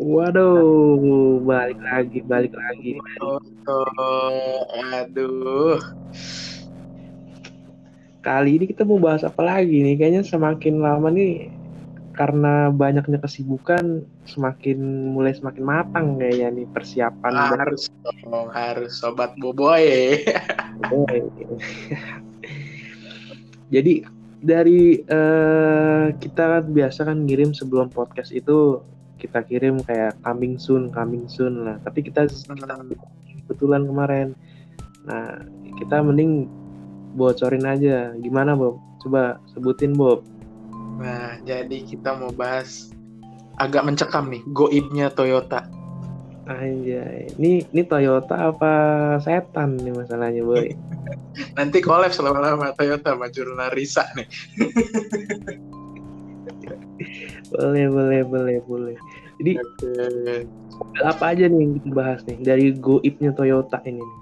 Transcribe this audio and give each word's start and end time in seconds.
Waduh, 0.00 1.44
balik 1.44 1.76
lagi, 1.84 2.24
balik 2.24 2.56
lagi. 2.56 2.96
Oh, 3.20 3.36
aduh. 4.96 5.76
Kali 8.24 8.56
ini 8.56 8.64
kita 8.64 8.88
mau 8.88 8.96
bahas 8.96 9.28
apa 9.28 9.44
lagi 9.44 9.84
nih? 9.84 10.00
Kayaknya 10.00 10.24
semakin 10.24 10.80
lama 10.80 11.12
nih 11.12 11.52
karena 12.16 12.72
banyaknya 12.72 13.20
kesibukan 13.20 14.00
semakin 14.24 15.12
mulai 15.12 15.36
semakin 15.36 15.64
matang 15.68 16.16
kayaknya 16.16 16.48
nih 16.48 16.66
persiapan 16.72 17.32
harus 17.60 17.92
dong, 18.00 18.48
harus 18.56 18.96
sobat 18.96 19.36
boboy. 19.36 20.16
Jadi 23.74 24.00
dari 24.40 24.96
uh, 25.04 26.08
kita 26.16 26.42
kan 26.56 26.64
biasa 26.72 27.04
kan 27.04 27.28
ngirim 27.28 27.52
sebelum 27.52 27.92
podcast 27.92 28.32
itu 28.32 28.80
kita 29.20 29.44
kirim 29.44 29.84
kayak 29.84 30.16
coming 30.24 30.56
soon, 30.56 30.88
coming 30.88 31.28
soon 31.28 31.68
lah. 31.68 31.76
Tapi 31.84 32.08
kita, 32.08 32.24
kita 32.26 32.74
kebetulan 33.44 33.84
kemarin. 33.84 34.32
Nah, 35.04 35.44
kita 35.76 36.00
mending 36.00 36.48
bocorin 37.14 37.68
aja. 37.68 38.16
Gimana, 38.16 38.56
Bob? 38.56 38.80
Coba 39.04 39.36
sebutin, 39.52 39.92
Bob. 39.92 40.24
Nah, 41.00 41.36
jadi 41.44 41.84
kita 41.84 42.16
mau 42.16 42.32
bahas 42.32 42.92
agak 43.60 43.84
mencekam 43.84 44.32
nih, 44.32 44.40
goibnya 44.56 45.12
Toyota. 45.12 45.68
Anjay, 46.50 47.30
ini 47.38 47.62
ini 47.70 47.82
Toyota 47.86 48.50
apa 48.50 48.72
setan 49.22 49.78
nih 49.78 49.94
masalahnya, 49.94 50.42
boy? 50.42 50.72
Nanti 51.56 51.78
kolaps 51.78 52.18
lama-lama 52.18 52.74
Toyota 52.74 53.14
sama 53.14 53.30
jurnal 53.30 53.70
Risa 53.70 54.02
nih. 54.16 54.26
boleh, 57.50 57.86
boleh, 57.90 58.20
boleh, 58.24 58.58
boleh. 58.64 58.96
Jadi 59.42 59.52
okay. 59.56 60.44
apa 61.02 61.24
aja 61.32 61.48
nih 61.48 61.58
yang 61.58 61.72
kita 61.80 61.88
bahas 61.90 62.20
nih 62.28 62.38
dari 62.44 62.66
goibnya 62.76 63.30
Toyota 63.34 63.80
ini 63.88 64.00
nih? 64.00 64.18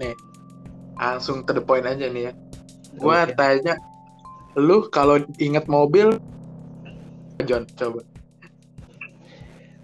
Nih, 0.00 0.14
langsung 0.98 1.44
to 1.46 1.52
the 1.54 1.62
point 1.62 1.86
aja 1.86 2.08
nih 2.10 2.30
ya. 2.30 2.32
Gua 2.98 3.28
okay. 3.28 3.34
tanya, 3.36 3.74
lu 4.58 4.88
kalau 4.88 5.20
inget 5.38 5.68
mobil, 5.70 6.18
John, 7.44 7.68
coba. 7.76 8.02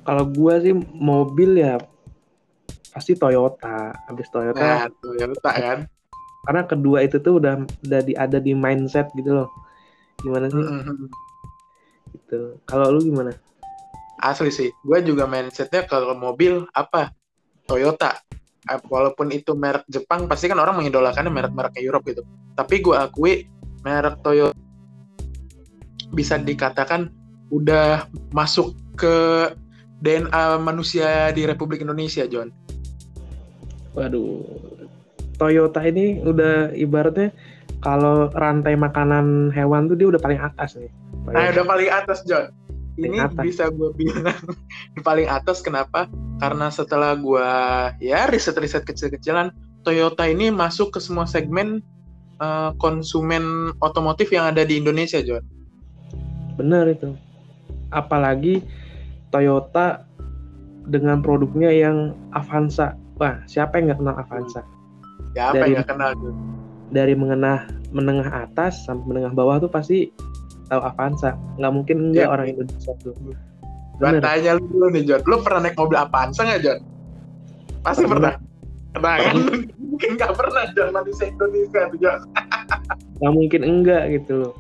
Kalau 0.03 0.25
gua 0.33 0.59
sih 0.59 0.75
mobil 0.97 1.61
ya 1.61 1.79
pasti 2.91 3.15
Toyota. 3.15 3.95
Habis 4.11 4.27
Toyota. 4.35 4.59
Nah, 4.59 4.89
Toyota 4.99 5.51
kan. 5.55 5.79
Karena 6.41 6.63
kedua 6.65 7.05
itu 7.05 7.21
tuh 7.21 7.37
udah 7.37 7.63
udah 7.85 8.01
di, 8.01 8.17
ada 8.17 8.41
di 8.41 8.57
mindset 8.57 9.13
gitu 9.13 9.45
loh. 9.45 9.49
Gimana 10.25 10.49
sih? 10.49 10.57
Mm 10.57 10.83
-hmm. 10.83 11.30
Gitu. 12.31 12.63
Kalau 12.65 12.95
lu 12.95 13.03
gimana? 13.03 13.35
asli 14.21 14.53
sih. 14.53 14.69
Gue 14.85 15.01
juga 15.01 15.25
mindsetnya 15.25 15.89
kalau 15.89 16.13
mobil 16.15 16.69
apa? 16.77 17.11
Toyota. 17.65 18.21
Walaupun 18.87 19.33
itu 19.33 19.57
merek 19.57 19.89
Jepang 19.89 20.29
pasti 20.29 20.47
kan 20.47 20.61
orang 20.61 20.79
mengidolakannya 20.79 21.33
merek-merek 21.33 21.81
Europe 21.81 22.05
gitu. 22.13 22.23
Tapi 22.55 22.85
gue 22.85 22.95
akui 22.95 23.49
merek 23.83 24.21
Toyota 24.21 24.55
bisa 26.13 26.37
dikatakan 26.37 27.09
udah 27.51 28.07
masuk 28.35 28.77
ke 28.99 29.49
DNA 30.05 30.61
manusia 30.61 31.33
di 31.33 31.49
Republik 31.49 31.83
Indonesia 31.83 32.29
John. 32.29 32.53
Waduh. 33.97 34.45
Toyota 35.41 35.81
ini 35.89 36.21
udah 36.21 36.77
ibaratnya 36.77 37.33
kalau 37.81 38.29
rantai 38.37 38.77
makanan 38.77 39.49
hewan 39.57 39.89
tuh 39.89 39.97
dia 39.97 40.09
udah 40.13 40.21
paling 40.21 40.41
atas 40.41 40.77
nih. 40.77 40.93
Nah, 41.33 41.49
udah 41.53 41.65
paling 41.65 41.91
atas 41.91 42.25
John. 42.29 42.53
Ini 43.01 43.25
atas. 43.25 43.41
bisa 43.41 43.65
gue 43.73 43.91
bilang 43.97 44.37
di 44.95 45.01
paling 45.01 45.25
atas 45.25 45.65
kenapa? 45.65 46.05
Karena 46.37 46.69
setelah 46.69 47.17
gue 47.17 47.49
ya 48.05 48.29
riset-riset 48.29 48.85
kecil-kecilan 48.85 49.53
Toyota 49.81 50.29
ini 50.29 50.53
masuk 50.53 50.93
ke 50.93 51.01
semua 51.01 51.25
segmen 51.25 51.81
uh, 52.45 52.77
konsumen 52.77 53.73
otomotif 53.81 54.29
yang 54.29 54.53
ada 54.53 54.61
di 54.69 54.77
Indonesia 54.77 55.25
John. 55.25 55.41
Benar 56.61 56.93
itu. 56.93 57.17
Apalagi 57.89 58.61
Toyota 59.33 60.05
dengan 60.85 61.25
produknya 61.25 61.73
yang 61.73 62.13
Avanza. 62.37 63.01
Wah 63.17 63.41
siapa 63.49 63.81
yang 63.81 63.89
nggak 63.89 64.01
kenal 64.05 64.17
Avanza? 64.21 64.61
Siapa 65.33 65.57
dari, 65.57 65.73
yang 65.73 65.81
nggak 65.81 65.89
kenal 65.89 66.13
tuh 66.21 66.60
dari 66.91 67.15
mengenah 67.15 67.71
menengah 67.95 68.47
atas 68.47 68.87
sampai 68.87 69.07
menengah 69.07 69.33
bawah 69.35 69.63
tuh 69.63 69.71
pasti 69.71 70.11
tahu 70.71 70.81
Avanza 70.83 71.35
nggak 71.59 71.73
mungkin 71.75 71.97
enggak 72.11 72.27
ya. 72.27 72.31
orang 72.31 72.47
Indonesia 72.55 72.93
tuh. 73.03 73.15
Gua 74.01 74.17
tanya 74.23 74.57
lu 74.57 74.65
dulu 74.71 74.87
nih 74.95 75.03
John 75.07 75.21
lu 75.27 75.37
pernah 75.43 75.61
naik 75.67 75.77
mobil 75.79 75.99
Avanza 75.99 76.43
nggak 76.47 76.63
John 76.63 76.81
pasti 77.83 78.05
pernah. 78.07 78.39
pernah. 78.95 79.17
Kan? 79.19 79.35
Mungkin 79.79 80.11
nggak 80.19 80.33
pernah 80.35 80.63
John 80.75 80.91
manusia 80.95 81.27
Indonesia 81.31 81.81
tuh 81.91 81.99
John 81.99 82.21
nggak 83.21 83.33
mungkin 83.35 83.61
enggak 83.63 84.03
gitu 84.15 84.33
loh. 84.47 84.55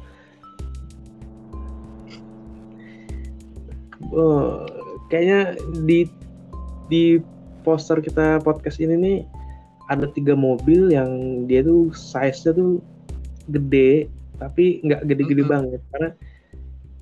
Oh 4.10 4.66
kayaknya 5.10 5.58
di 5.86 6.06
di 6.91 7.22
poster 7.62 8.02
kita 8.02 8.42
podcast 8.42 8.82
ini 8.82 8.94
nih 8.98 9.18
ada 9.91 10.06
tiga 10.06 10.39
mobil 10.39 10.95
yang 10.95 11.43
dia 11.51 11.67
tuh 11.67 11.91
size-nya 11.91 12.55
tuh 12.55 12.78
gede 13.51 14.06
tapi 14.39 14.78
nggak 14.87 15.03
gede-gede 15.05 15.43
mm-hmm. 15.43 15.53
banget. 15.53 15.81
Karena 15.91 16.11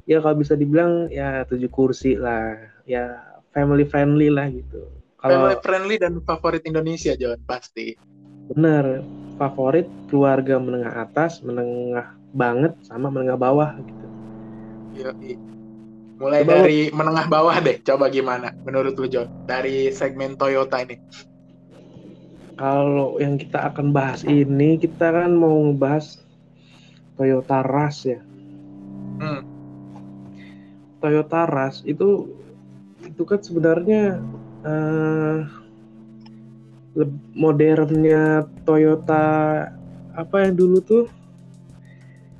ya 0.08 0.18
kalau 0.24 0.36
bisa 0.40 0.56
dibilang 0.56 1.12
ya 1.12 1.44
tujuh 1.44 1.68
kursi 1.68 2.16
lah. 2.16 2.56
Ya 2.88 3.20
family 3.52 3.84
friendly 3.84 4.32
lah 4.32 4.48
gitu. 4.48 4.88
Kalau 5.20 5.52
family 5.52 5.56
friendly 5.60 5.96
dan 6.00 6.18
favorit 6.24 6.64
Indonesia 6.64 7.12
John 7.14 7.38
pasti. 7.44 7.94
Bener. 8.48 9.04
Favorit 9.36 9.86
keluarga 10.10 10.58
menengah 10.58 11.06
atas 11.06 11.44
menengah 11.44 12.16
banget 12.34 12.74
sama 12.88 13.12
menengah 13.12 13.38
bawah 13.38 13.70
gitu. 13.78 14.06
Yoi. 14.98 15.38
mulai 16.18 16.42
coba 16.42 16.54
dari 16.58 16.78
menengah 16.90 17.26
bawah 17.30 17.56
deh 17.62 17.78
coba 17.86 18.10
gimana 18.10 18.50
menurut 18.66 18.98
lu 18.98 19.06
John 19.06 19.30
dari 19.46 19.94
segmen 19.94 20.34
Toyota 20.34 20.82
ini 20.82 20.98
kalau 22.58 23.22
yang 23.22 23.38
kita 23.38 23.70
akan 23.70 23.94
bahas 23.94 24.26
ini 24.26 24.76
kita 24.76 25.14
kan 25.14 25.30
mau 25.30 25.70
ngebahas 25.70 26.18
Toyota 27.14 27.62
Rush 27.62 28.10
ya. 28.10 28.20
Hmm. 29.22 29.42
Toyota 30.98 31.46
Rush 31.46 31.86
itu 31.86 32.26
itu 33.06 33.22
kan 33.22 33.38
sebenarnya 33.38 34.18
uh, 34.66 35.46
modernnya 37.38 38.50
Toyota 38.66 39.24
apa 40.18 40.36
yang 40.42 40.58
dulu 40.58 40.82
tuh? 40.82 41.06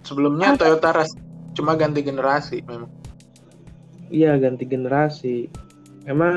Sebelumnya? 0.02 0.58
Toyota 0.58 0.90
Rush 0.98 1.14
cuma 1.54 1.78
ganti 1.78 2.02
generasi 2.02 2.66
memang. 2.66 2.90
Iya 4.10 4.34
ganti 4.38 4.66
generasi. 4.66 5.46
Emang 6.10 6.34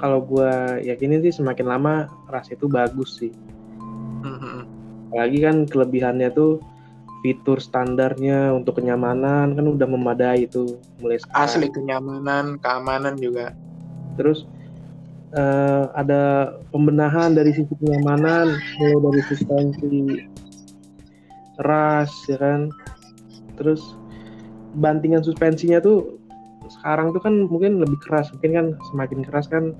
kalau 0.00 0.24
gue 0.24 0.80
yakinin 0.82 1.20
sih 1.20 1.36
semakin 1.36 1.68
lama 1.68 2.08
Rush 2.32 2.56
itu 2.56 2.66
bagus 2.66 3.20
sih. 3.20 3.30
Mm 4.24 4.36
-hmm. 4.36 4.58
Apalagi 5.12 5.38
kan 5.44 5.56
kelebihannya 5.68 6.32
tuh 6.32 6.64
fitur 7.20 7.60
standarnya 7.60 8.52
untuk 8.56 8.80
kenyamanan 8.80 9.52
kan 9.52 9.66
udah 9.68 9.84
memadai 9.84 10.48
itu 10.48 10.80
mulai 11.04 11.20
sekarang. 11.20 11.44
asli 11.44 11.66
kenyamanan 11.68 12.56
keamanan 12.64 13.14
juga 13.20 13.52
terus 14.16 14.48
uh, 15.36 15.92
ada 15.92 16.56
pembenahan 16.72 17.36
dari 17.36 17.52
sisi 17.52 17.72
kenyamanan 17.76 18.56
mulai 18.80 18.98
dari 19.04 19.20
suspensi 19.28 20.24
ras 21.60 22.10
ya 22.24 22.40
kan 22.40 22.72
terus 23.60 24.00
bantingan 24.80 25.20
suspensinya 25.20 25.76
tuh 25.76 26.16
sekarang 26.72 27.12
tuh 27.12 27.20
kan 27.20 27.50
mungkin 27.50 27.82
lebih 27.82 28.00
keras 28.00 28.32
mungkin 28.32 28.50
kan 28.56 28.66
semakin 28.88 29.20
keras 29.26 29.44
kan 29.50 29.76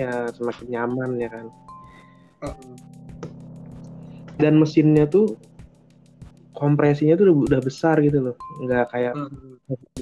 ya 0.00 0.12
semakin 0.32 0.66
nyaman 0.72 1.10
ya 1.20 1.28
kan. 1.28 1.46
Dan 4.40 4.56
mesinnya 4.56 5.04
tuh 5.04 5.36
kompresinya 6.56 7.16
tuh 7.16 7.32
udah, 7.32 7.36
udah 7.56 7.60
besar 7.60 8.00
gitu 8.00 8.32
loh. 8.32 8.36
Nggak 8.64 8.92
kayak 8.92 9.14
hmm. 9.16 9.56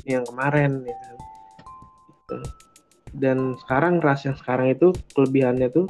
yang 0.07 0.23
kemarin 0.27 0.87
ya 0.87 0.97
kan. 0.99 1.17
Dan 3.15 3.39
sekarang 3.65 3.99
ras 4.05 4.27
yang 4.27 4.37
sekarang 4.37 4.75
itu 4.75 4.95
kelebihannya 5.17 5.71
tuh 5.73 5.87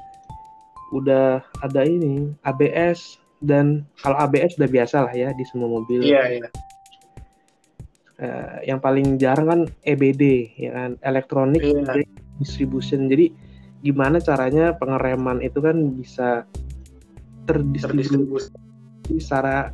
udah 0.92 1.44
ada 1.60 1.82
ini 1.84 2.32
ABS 2.48 3.20
dan 3.44 3.84
kalau 4.00 4.16
ABS 4.18 4.56
udah 4.56 4.70
biasa 4.70 4.96
lah 5.08 5.14
ya 5.14 5.30
di 5.36 5.44
semua 5.48 5.68
mobil. 5.68 6.00
Iya 6.04 6.22
iya. 6.40 6.48
Uh, 8.18 8.58
yang 8.66 8.82
paling 8.82 9.14
jarang 9.14 9.46
kan 9.46 9.60
EBD 9.86 10.52
ya 10.58 10.70
kan. 10.74 10.90
Electronic 11.06 11.62
yeah. 11.62 12.02
distribution. 12.42 13.06
Jadi 13.06 13.30
gimana 13.82 14.18
caranya 14.18 14.74
pengereman 14.74 15.38
itu 15.42 15.58
kan 15.62 15.76
bisa 15.94 16.44
terdistribusi, 17.46 18.52
secara 19.06 19.72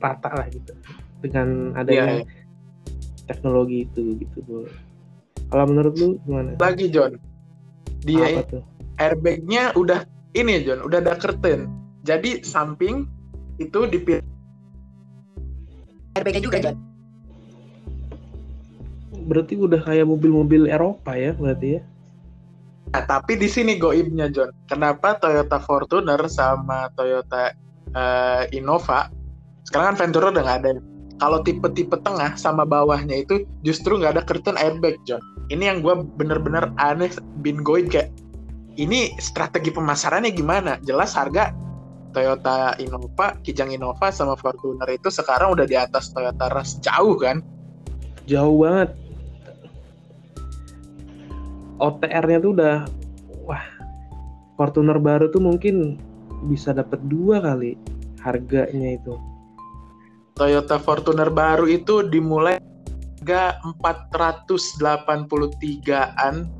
rata 0.00 0.30
lah 0.32 0.46
gitu 0.52 0.72
dengan 1.20 1.76
adanya 1.76 2.22
yeah, 2.22 2.24
yeah. 2.24 3.26
teknologi 3.28 3.84
itu 3.84 4.16
gitu 4.20 4.38
bu 4.46 4.56
Kalau 5.50 5.66
menurut 5.66 5.98
lu 5.98 6.08
gimana? 6.22 6.54
Lagi 6.62 6.86
John. 6.94 7.18
Dia 8.06 8.38
Apa 8.38 8.42
tuh? 8.46 8.62
airbagnya 9.02 9.74
udah 9.74 10.06
ini 10.38 10.62
John, 10.62 10.86
udah 10.86 11.02
ada 11.02 11.18
curtain. 11.18 11.66
Jadi 12.06 12.46
samping 12.46 13.10
itu 13.58 13.84
dipilih 13.90 14.24
airbagnya 16.16 16.42
juga 16.42 16.58
John 16.64 16.76
Berarti 19.20 19.54
udah 19.54 19.80
kayak 19.84 20.08
mobil-mobil 20.08 20.66
Eropa 20.66 21.14
ya 21.14 21.36
berarti 21.36 21.78
ya? 21.78 21.82
Nah, 22.90 23.06
tapi 23.06 23.38
di 23.38 23.46
sini 23.46 23.78
goibnya 23.78 24.26
John. 24.34 24.50
Kenapa 24.66 25.14
Toyota 25.22 25.62
Fortuner 25.62 26.18
sama 26.26 26.90
Toyota 26.98 27.54
eh, 27.94 28.50
Innova 28.50 29.10
sekarang 29.70 29.94
kan 29.94 29.96
Ventura 30.02 30.34
udah 30.34 30.42
nggak 30.42 30.58
ada. 30.64 30.70
ya. 30.74 30.82
Kalau 31.20 31.38
tipe-tipe 31.44 31.94
tengah 32.00 32.32
sama 32.34 32.64
bawahnya 32.64 33.22
itu 33.22 33.44
justru 33.62 34.00
nggak 34.00 34.18
ada 34.18 34.22
curtain 34.26 34.58
airbag 34.58 34.98
John. 35.06 35.20
Ini 35.52 35.70
yang 35.70 35.78
gue 35.84 36.02
bener-bener 36.16 36.72
aneh 36.80 37.12
bin 37.44 37.62
goib 37.62 37.92
kayak 37.92 38.10
ini 38.80 39.14
strategi 39.20 39.70
pemasarannya 39.70 40.32
gimana? 40.32 40.80
Jelas 40.82 41.12
harga 41.12 41.52
Toyota 42.10 42.74
Innova, 42.82 43.38
Kijang 43.46 43.70
Innova 43.70 44.10
sama 44.10 44.34
Fortuner 44.34 44.88
itu 44.90 45.12
sekarang 45.12 45.54
udah 45.54 45.66
di 45.68 45.78
atas 45.78 46.10
Toyota 46.10 46.50
Rush 46.50 46.82
jauh 46.82 47.14
kan? 47.20 47.44
Jauh 48.26 48.56
banget. 48.58 48.90
OTR-nya 51.80 52.38
tuh 52.44 52.52
udah 52.54 52.76
wah 53.48 53.64
Fortuner 54.60 55.00
baru 55.00 55.32
tuh 55.32 55.40
mungkin 55.40 55.96
bisa 56.52 56.76
dapat 56.76 57.00
dua 57.08 57.40
kali 57.40 57.80
harganya 58.20 59.00
itu. 59.00 59.16
Toyota 60.36 60.76
Fortuner 60.76 61.32
baru 61.32 61.64
itu 61.68 62.04
dimulai 62.04 62.60
harga 63.20 63.60
483-an 63.84 65.28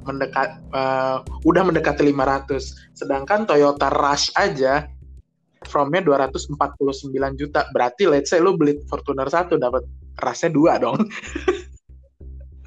mendekat 0.05 0.61
eh, 0.77 1.19
udah 1.49 1.63
mendekati 1.65 2.05
500. 2.13 2.93
Sedangkan 2.93 3.49
Toyota 3.49 3.89
Rush 3.89 4.29
aja 4.37 4.85
from-nya 5.65 6.05
249 6.05 6.53
juta. 7.41 7.65
Berarti 7.73 8.05
let's 8.09 8.29
say 8.29 8.41
lu 8.45 8.57
beli 8.61 8.77
Fortuner 8.93 9.29
1 9.29 9.57
dapat 9.57 9.89
Rush-nya 10.21 10.53
2 10.53 10.85
dong. 10.85 11.01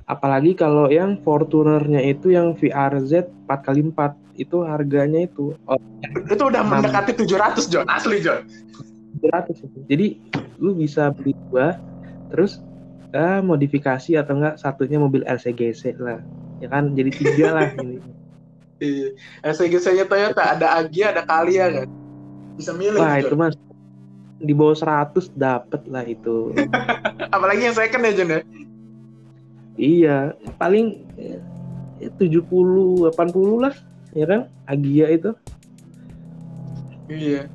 Apalagi 0.04 0.52
kalau 0.52 0.92
yang 0.92 1.16
Fortunernya 1.24 2.04
itu 2.04 2.36
yang 2.36 2.60
VRZ 2.60 3.32
4x4 3.48 4.20
itu 4.36 4.66
harganya 4.66 5.30
itu 5.30 5.54
oh, 5.70 5.78
itu 6.26 6.44
udah 6.44 6.66
Enam. 6.66 6.82
mendekati 6.82 7.14
700 7.14 7.70
John, 7.70 7.86
asli 7.88 8.20
John. 8.20 8.44
100 9.22 9.64
itu. 9.64 9.80
Jadi 9.88 10.08
lu 10.60 10.76
bisa 10.76 11.14
beli 11.14 11.38
dua 11.48 11.78
terus 12.34 12.60
eh, 13.14 13.40
modifikasi 13.40 14.20
atau 14.20 14.34
enggak 14.42 14.60
satunya 14.60 14.98
mobil 15.00 15.24
LCGC 15.24 15.96
lah. 16.02 16.20
Ya 16.60 16.68
kan 16.68 16.92
jadi 16.98 17.12
tiga 17.14 17.48
lah 17.56 17.68
ini. 17.80 18.02
Iya. 18.84 19.16
SGC-nya 19.48 20.10
Toyota 20.10 20.44
ada 20.44 20.84
Agya, 20.84 21.16
ada 21.16 21.24
Kalia 21.24 21.72
kan. 21.72 21.88
Bisa 22.60 22.76
milih 22.76 23.00
Wah, 23.00 23.22
John. 23.22 23.30
itu 23.32 23.36
mas 23.40 23.56
di 24.44 24.52
bawah 24.52 24.76
100 24.76 25.32
dapet 25.40 25.82
lah 25.88 26.04
itu. 26.04 26.52
Apalagi 27.36 27.72
yang 27.72 27.78
second 27.78 28.04
ya 28.04 28.12
John 28.12 28.30
ya. 28.34 28.42
Iya, 29.78 30.34
paling 30.58 31.02
eh, 31.18 31.40
70 32.20 32.46
80 33.14 33.64
lah, 33.64 33.76
ya 34.14 34.26
kan? 34.28 34.42
Agia 34.68 35.08
itu. 35.12 35.32
Iya. 37.10 37.48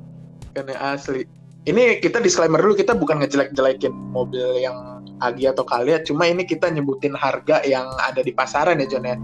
Karena 0.55 0.75
asli. 0.95 1.25
Ini 1.69 2.01
kita 2.01 2.23
disclaimer 2.25 2.57
dulu 2.63 2.79
kita 2.79 2.97
bukan 2.97 3.21
ngejelek-jelekin 3.21 3.93
mobil 3.93 4.63
yang 4.63 5.05
Agi 5.19 5.51
atau 5.51 5.67
Kalia, 5.67 5.99
cuma 6.07 6.31
ini 6.31 6.47
kita 6.47 6.71
nyebutin 6.71 7.11
harga 7.19 7.59
yang 7.67 7.91
ada 7.99 8.23
di 8.23 8.31
pasaran 8.31 8.79
ya 8.79 8.87
John 8.87 9.03
ya. 9.03 9.17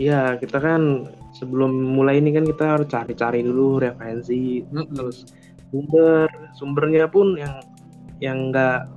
Iya, 0.00 0.22
kita 0.40 0.56
kan 0.56 1.12
sebelum 1.36 1.92
mulai 1.92 2.24
ini 2.24 2.32
kan 2.32 2.48
kita 2.48 2.80
harus 2.80 2.88
cari-cari 2.88 3.44
dulu 3.44 3.84
referensi, 3.84 4.64
terus 4.72 5.28
sumber, 5.68 6.28
sumbernya 6.56 7.04
pun 7.04 7.36
yang 7.36 7.60
yang 8.24 8.48
enggak 8.48 8.88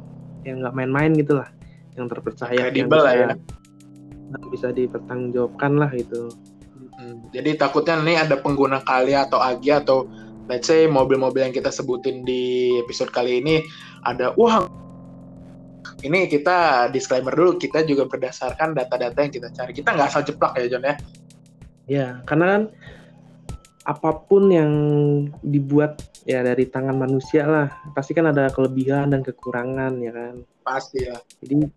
yang 0.48 0.64
enggak 0.64 0.76
main-main 0.80 1.12
gitu 1.20 1.44
lah, 1.44 1.52
yang 1.96 2.08
terpercaya, 2.12 2.56
yang 2.56 2.70
Kredibel 2.72 3.02
lah 3.02 3.14
ya. 3.16 3.28
yang 3.36 4.44
bisa 4.52 4.70
dipertanggungjawabkan 4.72 5.72
lah 5.80 5.92
itu. 5.96 6.32
Hmm, 6.96 7.24
Jadi 7.32 7.56
takutnya 7.60 8.00
nih 8.04 8.18
ada 8.24 8.36
pengguna 8.40 8.80
Kalia 8.84 9.28
atau 9.28 9.40
Agi 9.40 9.72
atau 9.72 10.08
let's 10.48 10.68
say 10.70 10.86
mobil-mobil 10.86 11.42
yang 11.44 11.56
kita 11.56 11.72
sebutin 11.74 12.24
di 12.24 12.76
episode 12.80 13.10
kali 13.10 13.42
ini 13.42 13.66
ada 14.06 14.32
wah 14.38 14.70
ini 16.06 16.30
kita 16.30 16.88
disclaimer 16.94 17.34
dulu 17.34 17.58
kita 17.58 17.82
juga 17.82 18.06
berdasarkan 18.06 18.78
data-data 18.78 19.18
yang 19.26 19.34
kita 19.34 19.50
cari 19.50 19.72
kita 19.74 19.90
nggak 19.90 20.08
asal 20.14 20.22
jeplak 20.22 20.54
ya 20.60 20.68
John 20.70 20.86
ya 20.86 20.96
Ya, 21.86 22.08
karena 22.26 22.46
kan 22.50 22.64
apa 23.86 24.26
pun 24.26 24.50
yang 24.50 24.72
dibuat 25.46 26.02
ya 26.26 26.42
dari 26.42 26.66
tangan 26.66 26.98
manusia 26.98 27.46
lah, 27.46 27.70
pasti 27.94 28.18
kan 28.18 28.26
ada 28.26 28.50
kelebihan 28.50 29.14
dan 29.14 29.22
kekurangan 29.22 29.94
ya 30.02 30.10
kan. 30.10 30.42
pasti 30.66 31.06
ya 31.06 31.14
Jadi 31.46 31.70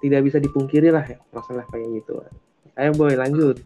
tidak 0.00 0.20
bisa 0.26 0.38
dipungkiri 0.40 0.88
lah 0.90 1.04
ya 1.04 1.20
masalah 1.32 1.64
kayak 1.70 2.00
gitu. 2.00 2.20
Ayo 2.76 2.92
boy 2.96 3.14
lanjut. 3.14 3.60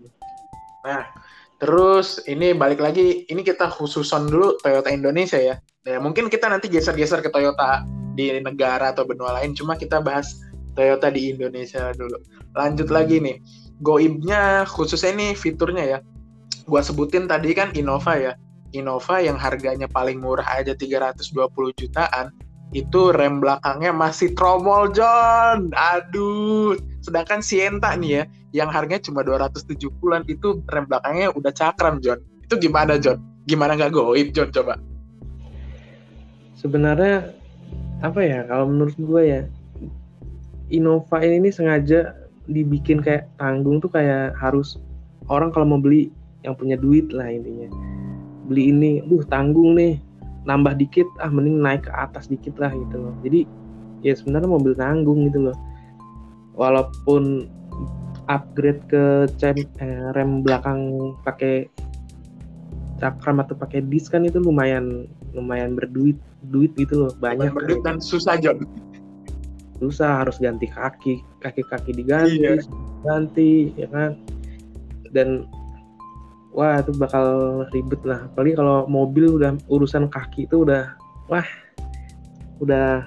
nah 0.84 1.08
terus 1.56 2.20
ini 2.28 2.52
balik 2.52 2.76
lagi 2.76 3.24
ini 3.24 3.40
kita 3.40 3.72
khususon 3.72 4.28
dulu 4.28 4.60
Toyota 4.60 4.92
Indonesia 4.92 5.40
ya. 5.40 5.56
Ya 5.84 5.98
mungkin 6.02 6.28
kita 6.28 6.50
nanti 6.50 6.68
geser-geser 6.68 7.24
ke 7.24 7.30
Toyota 7.32 7.86
di 8.14 8.30
negara 8.40 8.92
atau 8.92 9.08
benua 9.08 9.40
lain 9.40 9.56
cuma 9.56 9.78
kita 9.78 10.00
bahas 10.02 10.38
Toyota 10.76 11.08
di 11.08 11.32
Indonesia 11.32 11.94
dulu. 11.94 12.18
Lanjut 12.52 12.90
lagi 12.90 13.22
nih 13.22 13.38
goibnya 13.80 14.68
khususnya 14.68 15.14
ini 15.14 15.26
fiturnya 15.32 15.84
ya. 15.86 15.98
Gua 16.64 16.80
sebutin 16.80 17.30
tadi 17.30 17.54
kan 17.54 17.72
Innova 17.72 18.16
ya. 18.18 18.32
Innova 18.74 19.22
yang 19.22 19.38
harganya 19.38 19.86
paling 19.86 20.18
murah 20.18 20.46
aja 20.50 20.74
320 20.74 21.30
jutaan 21.78 22.34
itu 22.74 23.14
rem 23.14 23.38
belakangnya 23.38 23.94
masih 23.94 24.34
tromol 24.34 24.90
John. 24.90 25.70
Aduh. 25.72 26.74
Sedangkan 27.00 27.40
Sienta 27.40 27.94
nih 27.94 28.10
ya 28.10 28.24
yang 28.54 28.68
harganya 28.70 29.02
cuma 29.02 29.22
270-an 29.22 30.26
itu 30.26 30.60
rem 30.68 30.84
belakangnya 30.90 31.30
udah 31.32 31.54
cakram 31.54 32.02
John. 32.02 32.18
Itu 32.42 32.58
gimana 32.58 32.98
John? 32.98 33.22
Gimana 33.46 33.78
nggak 33.78 33.94
goib 33.94 34.34
John? 34.34 34.50
Coba. 34.50 34.76
Sebenarnya 36.58 37.30
apa 38.02 38.20
ya 38.20 38.42
kalau 38.50 38.68
menurut 38.68 38.98
gue 38.98 39.22
ya 39.22 39.42
Innova 40.68 41.22
ini 41.22 41.54
sengaja 41.54 42.16
dibikin 42.50 43.00
kayak 43.00 43.30
tanggung 43.40 43.80
tuh 43.80 43.88
kayak 43.92 44.34
harus 44.36 44.76
orang 45.28 45.52
kalau 45.54 45.76
mau 45.76 45.80
beli 45.80 46.12
yang 46.44 46.52
punya 46.56 46.76
duit 46.76 47.08
lah 47.12 47.28
intinya. 47.28 47.68
Beli 48.44 48.68
ini, 48.68 48.92
duh 49.08 49.24
tanggung 49.24 49.76
nih 49.76 49.96
nambah 50.44 50.76
dikit 50.76 51.08
ah 51.24 51.32
mending 51.32 51.60
naik 51.60 51.88
ke 51.88 51.92
atas 51.92 52.28
dikit 52.28 52.56
lah 52.60 52.72
gitu 52.72 52.96
loh. 53.00 53.14
Jadi 53.24 53.48
ya 54.04 54.12
sebenarnya 54.12 54.48
mobil 54.48 54.76
tanggung 54.76 55.28
gitu 55.28 55.50
loh. 55.50 55.56
Walaupun 56.54 57.48
upgrade 58.28 58.80
ke 58.88 59.28
cem, 59.36 59.56
eh, 59.80 60.08
rem 60.16 60.40
belakang 60.44 61.12
pakai 61.26 61.68
cakram 63.02 63.42
atau 63.42 63.58
pakai 63.58 63.82
disk 63.90 64.14
kan 64.14 64.24
itu 64.24 64.38
lumayan 64.38 65.04
lumayan 65.34 65.74
berduit 65.74 66.16
duit 66.48 66.70
gitu 66.78 67.04
loh 67.04 67.12
banyak. 67.18 67.50
berdua 67.50 67.82
dan 67.82 67.98
susah 67.98 68.38
John 68.38 68.62
susah 69.82 70.22
harus 70.22 70.38
ganti 70.38 70.70
kaki 70.70 71.20
kaki 71.42 71.62
kaki 71.66 71.90
diganti 71.92 72.38
Iya. 72.38 72.62
ganti 73.02 73.74
ya 73.74 73.90
kan? 73.90 74.16
Dan 75.10 75.44
wah 76.54 76.78
itu 76.78 76.94
bakal 76.94 77.26
ribet 77.74 78.00
lah. 78.06 78.30
Apalagi 78.30 78.54
kalau 78.54 78.86
mobil 78.86 79.36
udah 79.42 79.58
urusan 79.66 80.06
kaki 80.06 80.46
itu 80.46 80.62
udah 80.62 80.94
wah 81.26 81.46
udah 82.62 83.02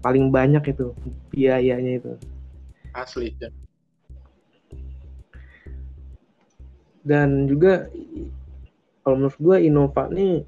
paling 0.00 0.30
banyak 0.30 0.62
itu 0.70 0.94
biayanya 1.34 1.98
itu. 1.98 2.12
Asli 2.94 3.34
John 3.36 3.52
dan 7.08 7.48
juga 7.48 7.88
kalau 9.00 9.24
menurut 9.24 9.40
gue 9.40 9.56
Innova 9.64 10.04
nih 10.12 10.44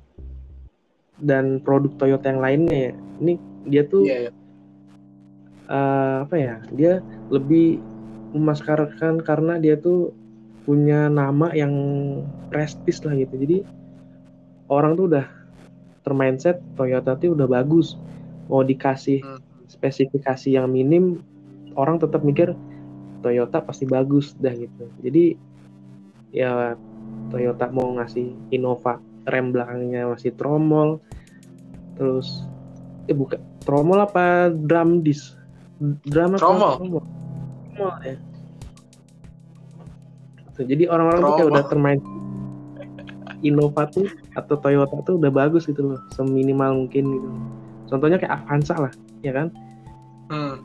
dan 1.17 1.65
produk 1.65 1.97
Toyota 1.97 2.29
yang 2.29 2.45
lainnya 2.45 2.77
ya 2.77 2.93
ini 3.25 3.35
dia 3.65 3.83
tuh 3.89 4.05
iya 4.05 4.29
iya. 4.29 4.33
eh, 5.73 6.17
apa 6.29 6.37
ya 6.37 6.57
dia 6.77 6.93
lebih 7.33 7.81
memaskarkan 8.37 9.25
karena 9.25 9.57
dia 9.57 9.81
tuh 9.81 10.13
punya 10.71 11.11
nama 11.11 11.51
yang 11.51 11.75
prestis 12.47 13.03
lah 13.03 13.19
gitu. 13.19 13.35
Jadi 13.35 13.67
orang 14.71 14.95
tuh 14.95 15.11
udah 15.11 15.27
termindset 16.07 16.63
Toyota 16.79 17.19
tuh 17.19 17.35
udah 17.35 17.51
bagus. 17.51 17.99
Mau 18.47 18.63
dikasih 18.63 19.19
Hmm. 19.27 19.43
spesifikasi 19.67 20.55
yang 20.55 20.71
minim 20.71 21.19
orang 21.75 21.99
tetap 21.99 22.23
mikir 22.23 22.55
Toyota 23.21 23.59
pasti 23.67 23.83
bagus 23.83 24.39
dah 24.39 24.55
gitu. 24.55 24.87
Jadi 25.03 25.35
ya 26.31 26.79
Toyota 27.35 27.67
mau 27.75 27.99
ngasih 27.99 28.31
Innova 28.55 29.03
rem 29.27 29.51
belakangnya 29.51 30.07
masih 30.07 30.31
tromol 30.39 31.03
terus 31.99 32.47
eh 33.07 33.15
bukan 33.15 33.37
tromol 33.67 34.01
apa 34.01 34.49
drum 34.49 35.05
disc 35.05 35.37
drum 36.09 36.35
apa 36.35 36.41
Tromol. 36.41 36.73
tromol 36.81 37.05
ya 38.07 38.17
Tuh, 40.61 40.69
jadi 40.69 40.93
orang-orang 40.93 41.21
tuh 41.25 41.35
kayak 41.41 41.49
udah 41.57 41.65
termain 41.73 42.01
Innova 43.41 43.89
tuh 43.89 44.05
atau 44.37 44.61
Toyota 44.61 45.01
tuh 45.09 45.17
udah 45.17 45.33
bagus 45.33 45.65
gitu 45.65 45.81
loh 45.81 46.01
seminimal 46.13 46.85
mungkin 46.85 47.17
gitu. 47.17 47.29
Contohnya 47.89 48.21
kayak 48.21 48.45
Avanza 48.45 48.77
lah 48.77 48.93
ya 49.25 49.33
kan? 49.33 49.49
Hmm. 50.31 50.63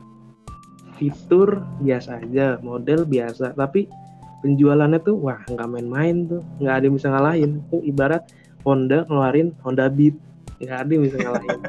fitur 0.96 1.60
biasa 1.80 2.24
aja 2.24 2.60
model 2.60 3.08
biasa. 3.08 3.56
Tapi 3.56 3.88
penjualannya 4.44 5.00
tuh 5.00 5.16
wah 5.16 5.40
nggak 5.48 5.68
main-main 5.68 6.28
tuh. 6.28 6.44
Nggak 6.60 6.74
ada 6.76 6.84
yang 6.84 6.96
bisa 7.00 7.08
ngalahin. 7.08 7.52
Tuh 7.72 7.80
ibarat 7.84 8.22
Honda 8.68 9.08
ngeluarin 9.08 9.56
Honda 9.64 9.88
Beat. 9.88 10.16
Nggak 10.60 10.78
ada 10.84 10.90
yang 10.92 11.04
bisa 11.08 11.16
ngalahin. 11.20 11.60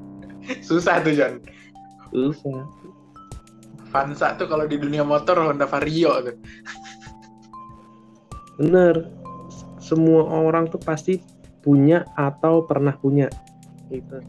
Susah 0.68 1.00
tuh 1.00 1.16
John. 1.16 1.40
susah. 2.10 2.66
Vansa 3.90 4.34
tuh 4.38 4.46
kalau 4.46 4.66
di 4.66 4.78
dunia 4.78 5.02
motor 5.02 5.40
Honda 5.40 5.64
Vario 5.64 6.20
tuh. 6.24 6.36
Bener. 8.60 9.08
Semua 9.80 10.28
orang 10.28 10.68
tuh 10.68 10.76
pasti 10.76 11.24
punya 11.64 12.04
atau 12.12 12.68
pernah 12.68 12.92
punya. 12.92 13.32
Gitu. 13.88 14.20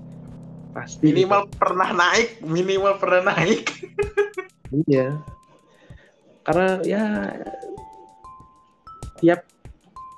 Pasti 0.72 1.12
Minimal 1.12 1.52
pernah 1.52 1.92
naik, 1.92 2.40
minimal 2.48 2.96
pernah 2.96 3.36
naik. 3.36 3.68
iya. 4.88 5.20
Karena 6.48 6.80
ya 6.88 7.04
tiap 9.20 9.44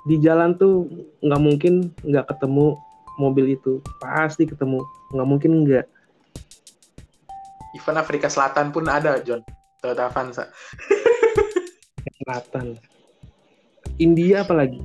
di 0.06 0.16
jalan 0.22 0.54
tuh 0.54 0.86
nggak 1.20 1.42
mungkin 1.42 1.90
nggak 2.06 2.30
ketemu 2.30 2.78
mobil 3.18 3.58
itu. 3.58 3.82
Pasti 3.98 4.46
ketemu. 4.46 4.78
Nggak 5.10 5.28
mungkin 5.28 5.66
nggak. 5.66 5.86
Even 7.74 7.98
Afrika 7.98 8.30
Selatan 8.30 8.70
pun 8.70 8.86
ada 8.86 9.18
John. 9.26 9.42
Toyota 9.82 10.06
Avanza. 10.06 10.46
selatan 12.24 12.78
India 13.98 14.42
apalagi 14.42 14.80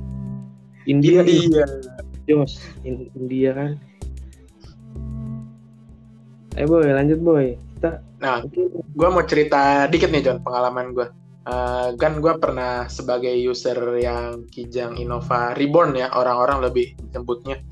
India 0.86 1.22
India. 1.26 1.64
Jos 2.28 2.60
In- 2.86 3.10
India 3.14 3.50
kan 3.54 3.70
eh 6.58 6.66
boy 6.66 6.86
lanjut 6.90 7.20
boy 7.22 7.54
kita 7.78 8.02
Nah, 8.20 8.44
gue 8.44 9.08
mau 9.08 9.24
cerita 9.24 9.88
dikit 9.88 10.12
nih 10.12 10.20
John 10.20 10.44
pengalaman 10.44 10.92
gue. 10.92 11.08
Eh, 11.48 11.88
kan 11.96 12.20
gue 12.20 12.36
pernah 12.36 12.84
sebagai 12.92 13.32
user 13.32 13.96
yang 13.96 14.44
kijang 14.52 15.00
Innova 15.00 15.56
Reborn 15.56 15.96
ya 15.96 16.12
orang-orang 16.12 16.60
lebih 16.68 16.92
nyebutnya. 17.16 17.64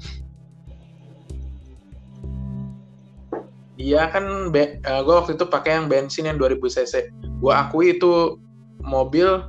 Dia 3.76 4.08
kan 4.08 4.48
be- 4.48 4.80
eh, 4.80 5.00
gue 5.04 5.14
waktu 5.14 5.36
itu 5.36 5.44
pakai 5.44 5.84
yang 5.84 5.86
bensin 5.92 6.32
yang 6.32 6.40
2000 6.40 6.64
cc. 6.72 7.12
Gue 7.44 7.52
akui 7.52 8.00
itu 8.00 8.40
mobil 8.80 9.44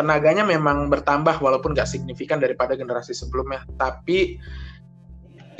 tenaganya 0.00 0.40
memang 0.40 0.88
bertambah 0.88 1.44
walaupun 1.44 1.76
gak 1.76 1.84
signifikan 1.84 2.40
daripada 2.40 2.72
generasi 2.72 3.12
sebelumnya. 3.12 3.68
Tapi 3.76 4.40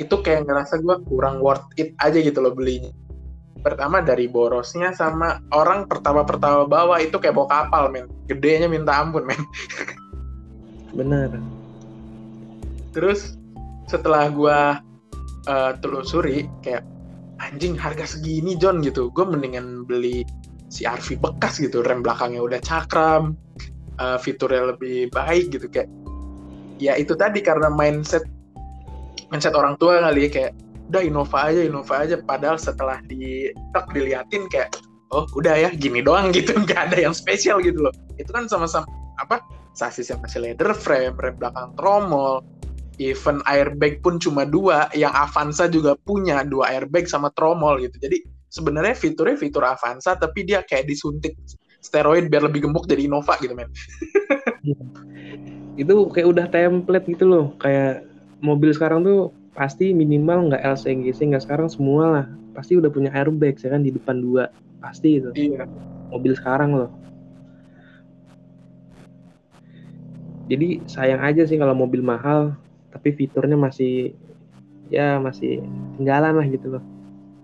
itu 0.01 0.15
kayak 0.17 0.49
ngerasa 0.49 0.81
gue 0.81 0.97
kurang 1.05 1.45
worth 1.45 1.69
it 1.77 1.93
aja 2.01 2.17
gitu 2.17 2.41
loh 2.41 2.57
belinya. 2.57 2.89
Pertama 3.61 4.01
dari 4.01 4.25
borosnya 4.25 4.89
sama 4.97 5.37
orang 5.53 5.85
pertama-pertama 5.85 6.65
bawa 6.65 6.97
itu 6.97 7.21
kayak 7.21 7.37
bawa 7.37 7.47
kapal 7.69 7.93
men. 7.93 8.09
Gedenya 8.25 8.65
minta 8.65 8.97
ampun 8.97 9.29
men. 9.29 9.37
Benar 10.97 11.61
terus 12.91 13.39
setelah 13.87 14.31
gua 14.31 14.79
eh, 15.47 15.71
telusuri 15.79 16.47
kayak 16.63 16.83
anjing 17.41 17.73
harga 17.73 18.05
segini 18.05 18.53
John 18.59 18.85
gitu. 18.85 19.09
Gue 19.11 19.25
mendingan 19.25 19.87
beli 19.89 20.21
si 20.71 20.87
RV 20.87 21.19
bekas 21.19 21.59
gitu 21.59 21.83
rem 21.83 21.99
belakangnya 22.05 22.39
udah 22.39 22.59
cakram 22.63 23.35
eh, 23.99 24.17
fiturnya 24.21 24.75
lebih 24.75 25.11
baik 25.11 25.51
gitu 25.51 25.67
kayak 25.67 25.89
ya 26.81 26.95
itu 26.97 27.13
tadi 27.13 27.43
karena 27.43 27.69
mindset 27.69 28.25
mindset 29.31 29.55
orang 29.55 29.79
tua 29.79 30.01
kali 30.03 30.27
ya 30.27 30.29
kayak 30.29 30.53
udah 30.91 31.01
Innova 31.07 31.39
aja 31.47 31.61
Innova 31.63 31.95
aja. 32.03 32.19
Padahal 32.19 32.59
setelah 32.59 32.99
di 33.07 33.47
tek 33.71 33.87
diliatin 33.95 34.51
kayak 34.51 34.75
oh 35.15 35.23
udah 35.39 35.55
ya 35.55 35.69
gini 35.71 36.03
doang 36.03 36.31
gitu 36.35 36.51
nggak 36.51 36.91
ada 36.91 36.97
yang 36.99 37.15
spesial 37.15 37.63
gitu 37.63 37.79
loh. 37.87 37.95
Itu 38.19 38.35
kan 38.35 38.51
sama-sama 38.51 38.83
apa 39.23 39.39
sasis 39.71 40.11
yang 40.11 40.19
masih 40.19 40.43
leather 40.43 40.75
frame 40.75 41.15
rem 41.15 41.39
belakang 41.39 41.71
tromol 41.79 42.43
even 42.99 43.39
airbag 43.47 44.03
pun 44.03 44.19
cuma 44.19 44.43
dua 44.43 44.91
yang 44.91 45.15
Avanza 45.15 45.71
juga 45.71 45.95
punya 46.03 46.43
dua 46.43 46.75
airbag 46.75 47.07
sama 47.07 47.31
tromol 47.39 47.79
gitu. 47.79 47.95
Jadi 48.03 48.27
sebenarnya 48.51 48.91
fiturnya 48.91 49.39
fitur 49.39 49.63
Avanza 49.63 50.19
tapi 50.19 50.43
dia 50.43 50.59
kayak 50.67 50.91
disuntik 50.91 51.39
steroid 51.81 52.29
biar 52.29 52.45
lebih 52.45 52.69
gemuk 52.69 52.85
jadi 52.85 53.09
Innova 53.09 53.35
gitu 53.41 53.57
men. 53.57 53.73
Itu 55.81 56.07
kayak 56.13 56.27
udah 56.29 56.45
template 56.47 57.09
gitu 57.09 57.25
loh. 57.25 57.45
Kayak 57.57 58.05
mobil 58.39 58.71
sekarang 58.71 59.01
tuh 59.01 59.33
pasti 59.51 59.91
minimal 59.91 60.53
nggak 60.53 60.61
LCGC 60.61 61.33
nggak 61.33 61.43
sekarang 61.43 61.67
semua 61.67 62.03
lah. 62.07 62.25
Pasti 62.53 62.77
udah 62.77 62.93
punya 62.93 63.09
airbag 63.11 63.57
ya 63.57 63.73
kan 63.73 63.81
di 63.81 63.91
depan 63.91 64.21
dua. 64.21 64.53
Pasti 64.77 65.17
itu 65.17 65.33
iya. 65.33 65.65
Mobil 66.13 66.37
sekarang 66.37 66.77
loh. 66.77 66.89
Jadi 70.51 70.83
sayang 70.85 71.23
aja 71.23 71.47
sih 71.47 71.55
kalau 71.55 71.73
mobil 71.73 72.03
mahal 72.03 72.53
tapi 72.91 73.15
fiturnya 73.15 73.55
masih 73.55 74.11
ya 74.91 75.15
masih 75.17 75.63
tinggalan 75.95 76.35
lah 76.35 76.45
gitu 76.51 76.77
loh. 76.77 76.83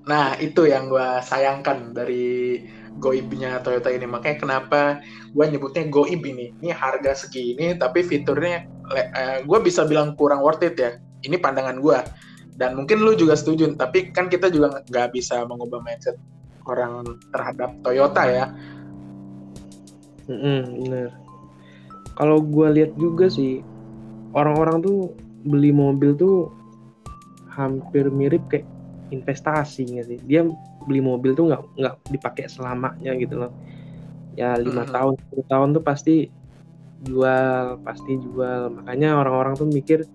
Nah, 0.08 0.36
itu 0.40 0.68
yang 0.68 0.88
gue 0.88 1.08
sayangkan 1.24 1.92
dari 1.92 2.60
goibnya 2.98 3.62
Toyota 3.62 3.94
ini. 3.94 4.06
Makanya 4.10 4.38
kenapa 4.42 5.02
gue 5.32 5.46
nyebutnya 5.46 5.88
goib 5.90 6.22
ini. 6.26 6.54
Ini 6.62 6.72
harga 6.74 7.14
segini, 7.14 7.78
tapi 7.78 8.04
fiturnya 8.04 8.68
eh, 8.94 9.40
gue 9.46 9.60
bisa 9.62 9.86
bilang 9.86 10.18
kurang 10.18 10.42
worth 10.42 10.66
it 10.66 10.78
ya. 10.78 10.98
Ini 11.26 11.38
pandangan 11.38 11.80
gue. 11.82 12.00
Dan 12.58 12.74
mungkin 12.74 13.06
lu 13.06 13.14
juga 13.14 13.38
setuju, 13.38 13.70
tapi 13.78 14.10
kan 14.10 14.30
kita 14.34 14.50
juga 14.50 14.82
nggak 14.90 15.14
bisa 15.14 15.46
mengubah 15.46 15.78
mindset 15.86 16.18
orang 16.66 17.06
terhadap 17.30 17.70
Toyota 17.86 18.24
ya. 18.26 18.46
Mm-mm, 20.28 20.84
bener 20.84 21.28
kalau 22.18 22.42
gue 22.42 22.68
lihat 22.82 22.98
juga 22.98 23.30
sih 23.30 23.62
orang-orang 24.34 24.82
tuh 24.82 25.14
beli 25.46 25.70
mobil 25.70 26.18
tuh 26.18 26.50
hampir 27.54 28.10
mirip 28.10 28.42
kayak 28.50 28.66
investasi 29.12 29.88
nggak 29.88 30.06
sih 30.08 30.20
dia 30.28 30.44
beli 30.88 31.00
mobil 31.00 31.32
tuh 31.36 31.48
nggak 31.52 31.62
nggak 31.80 31.96
dipakai 32.12 32.46
selamanya 32.48 33.12
gitu 33.16 33.40
loh. 33.40 33.52
Ya 34.38 34.54
lima 34.56 34.86
Mhm. 34.86 34.92
tahun 34.94 35.14
10 35.18 35.46
tahun 35.50 35.68
tuh 35.76 35.84
pasti 35.84 36.16
jual 37.04 37.82
pasti 37.84 38.14
jual. 38.20 38.72
Makanya 38.82 39.18
orang-orang 39.20 39.54
tuh 39.58 39.68
mikir 39.68 40.06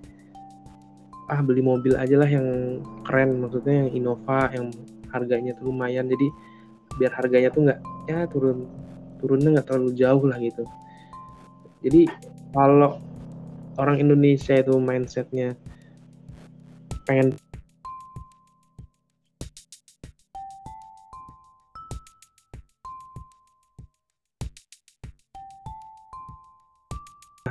ah 1.30 1.40
beli 1.40 1.64
mobil 1.64 1.96
aja 1.96 2.16
lah 2.20 2.28
yang 2.28 2.80
keren. 3.04 3.40
Maksudnya 3.42 3.86
yang 3.86 3.90
Innova 3.92 4.48
yang 4.52 4.70
harganya 5.12 5.52
tuh 5.58 5.72
lumayan. 5.72 6.08
Jadi 6.08 6.28
biar 7.00 7.12
harganya 7.16 7.48
tuh 7.52 7.68
nggak 7.68 7.80
ya 8.08 8.28
turun 8.28 8.68
turunnya 9.20 9.58
nggak 9.60 9.66
terlalu 9.68 9.90
jauh 9.96 10.24
lah 10.28 10.38
gitu. 10.40 10.64
Jadi 11.82 12.06
kalau 12.52 13.00
orang 13.80 13.98
Indonesia 13.98 14.54
itu 14.54 14.76
mindsetnya 14.78 15.56
pengen 17.08 17.34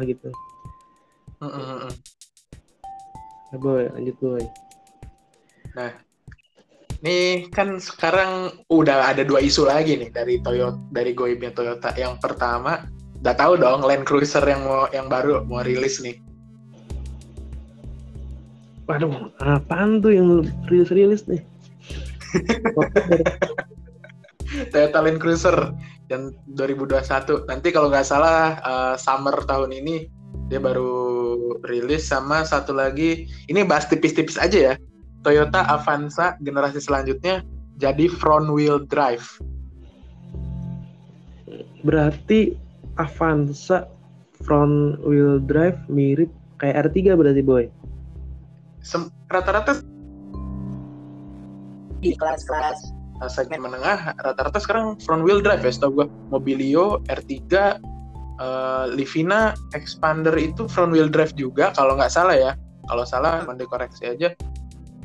gitu 0.06 0.30
Mm-mm-mm. 1.42 1.90
nah, 3.52 3.58
boy 3.58 3.90
lanjut 3.94 4.16
boy 4.22 4.44
Nih 7.02 7.50
kan 7.50 7.82
sekarang 7.82 8.62
udah 8.70 9.10
ada 9.10 9.26
dua 9.26 9.42
isu 9.42 9.66
lagi 9.66 9.98
nih 9.98 10.14
dari 10.14 10.38
Toyota 10.38 10.78
dari 10.94 11.18
goibnya 11.18 11.50
Toyota. 11.50 11.90
Yang 11.98 12.22
pertama, 12.22 12.86
udah 13.26 13.34
tahu 13.34 13.58
dong 13.58 13.82
Land 13.82 14.06
Cruiser 14.06 14.46
yang 14.46 14.70
mau 14.70 14.86
yang 14.94 15.10
baru 15.10 15.42
mau 15.50 15.66
rilis 15.66 15.98
nih. 15.98 16.22
waduh 18.92 19.32
apaan 19.40 20.04
tuh 20.04 20.12
yang 20.12 20.44
rilis 20.68 20.92
rilis 20.92 21.24
nih 21.24 21.40
Toyota 24.76 25.00
Land 25.00 25.24
Cruiser 25.24 25.72
yang 26.12 26.36
2021. 26.60 27.48
Nanti 27.48 27.72
kalau 27.72 27.88
nggak 27.88 28.04
salah 28.04 28.60
eh, 28.60 28.96
summer 29.00 29.40
tahun 29.48 29.72
ini 29.72 30.12
dia 30.52 30.60
baru 30.60 30.92
rilis 31.64 32.12
sama 32.12 32.44
satu 32.44 32.76
lagi 32.76 33.24
ini 33.48 33.64
bahas 33.64 33.88
tipis-tipis 33.88 34.36
aja 34.36 34.60
ya. 34.60 34.76
Toyota 35.24 35.64
Avanza 35.70 36.36
generasi 36.44 36.84
selanjutnya 36.84 37.46
jadi 37.80 38.12
front 38.12 38.52
wheel 38.52 38.84
drive. 38.86 39.26
berarti 41.82 42.54
Avanza 43.02 43.90
front 44.46 45.02
wheel 45.02 45.42
drive 45.42 45.78
mirip 45.90 46.30
kayak 46.62 46.90
R3 46.90 47.18
berarti 47.18 47.42
boy 47.42 47.66
Sem- 48.82 49.10
Rata-rata 49.30 49.82
di 52.02 52.18
kelas-kelas 52.18 53.01
segmen 53.30 53.62
menengah 53.62 54.18
rata-rata 54.18 54.58
sekarang 54.58 54.98
front 55.04 55.22
wheel 55.22 55.44
drive 55.44 55.62
ya 55.62 55.70
setahu 55.70 56.02
gue 56.02 56.08
Mobilio 56.34 57.04
R3 57.12 57.30
uh, 58.42 58.86
Livina 58.90 59.54
Expander 59.78 60.34
itu 60.40 60.66
front 60.66 60.90
wheel 60.90 61.12
drive 61.12 61.34
juga 61.38 61.70
kalau 61.78 62.00
nggak 62.00 62.12
salah 62.14 62.34
ya. 62.34 62.52
Kalau 62.90 63.06
salah 63.06 63.46
mau 63.46 63.54
dikoreksi 63.54 64.10
aja. 64.10 64.34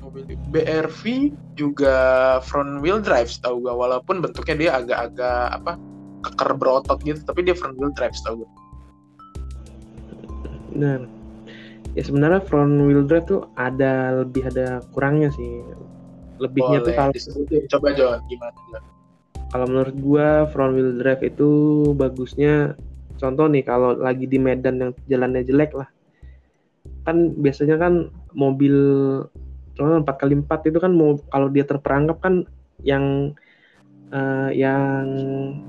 Mobil 0.01 0.39
BRV 0.55 1.35
juga 1.59 1.97
front 2.41 2.81
wheel 2.81 3.03
drive 3.03 3.27
setahu 3.27 3.67
gue 3.67 3.75
walaupun 3.75 4.23
bentuknya 4.23 4.55
dia 4.55 4.71
agak-agak 4.79 5.61
apa 5.61 5.73
keker 6.23 6.51
berotot 6.55 6.99
gitu 7.03 7.21
tapi 7.27 7.43
dia 7.43 7.59
front 7.59 7.75
wheel 7.75 7.91
drive 7.99 8.15
setahu 8.15 8.47
gue 8.47 8.51
Benar. 10.77 11.01
Ya 11.97 12.03
sebenarnya 12.05 12.45
front 12.45 12.77
wheel 12.87 13.03
drive 13.09 13.27
tuh 13.27 13.49
ada 13.57 14.23
lebih 14.23 14.47
ada 14.47 14.85
kurangnya 14.93 15.33
sih. 15.33 15.65
Lebihnya 16.37 16.79
Boleh 16.85 16.87
tuh 16.87 16.93
kalau 16.95 17.13
coba 17.73 17.89
John 17.97 18.19
gimana 18.29 18.59
John? 18.73 18.85
kalau 19.47 19.67
menurut 19.71 19.97
gua 20.03 20.29
front 20.53 20.75
wheel 20.75 20.99
drive 21.01 21.23
itu 21.23 21.49
bagusnya 21.97 22.77
contoh 23.17 23.49
nih 23.49 23.65
kalau 23.65 23.97
lagi 23.97 24.29
di 24.29 24.37
medan 24.37 24.77
yang 24.83 24.93
jalannya 25.09 25.47
jelek 25.47 25.73
lah. 25.73 25.89
Kan 27.09 27.39
biasanya 27.41 27.81
kan 27.81 28.13
mobil 28.37 28.75
contoh 29.79 29.97
4 30.03 30.17
kali 30.21 30.35
4 30.45 30.69
itu 30.69 30.79
kan 30.83 30.93
mau 30.93 31.17
kalau 31.33 31.49
dia 31.49 31.65
terperangkap 31.65 32.21
kan 32.21 32.45
yang 32.85 33.33
eh, 34.13 34.51
yang 34.53 35.07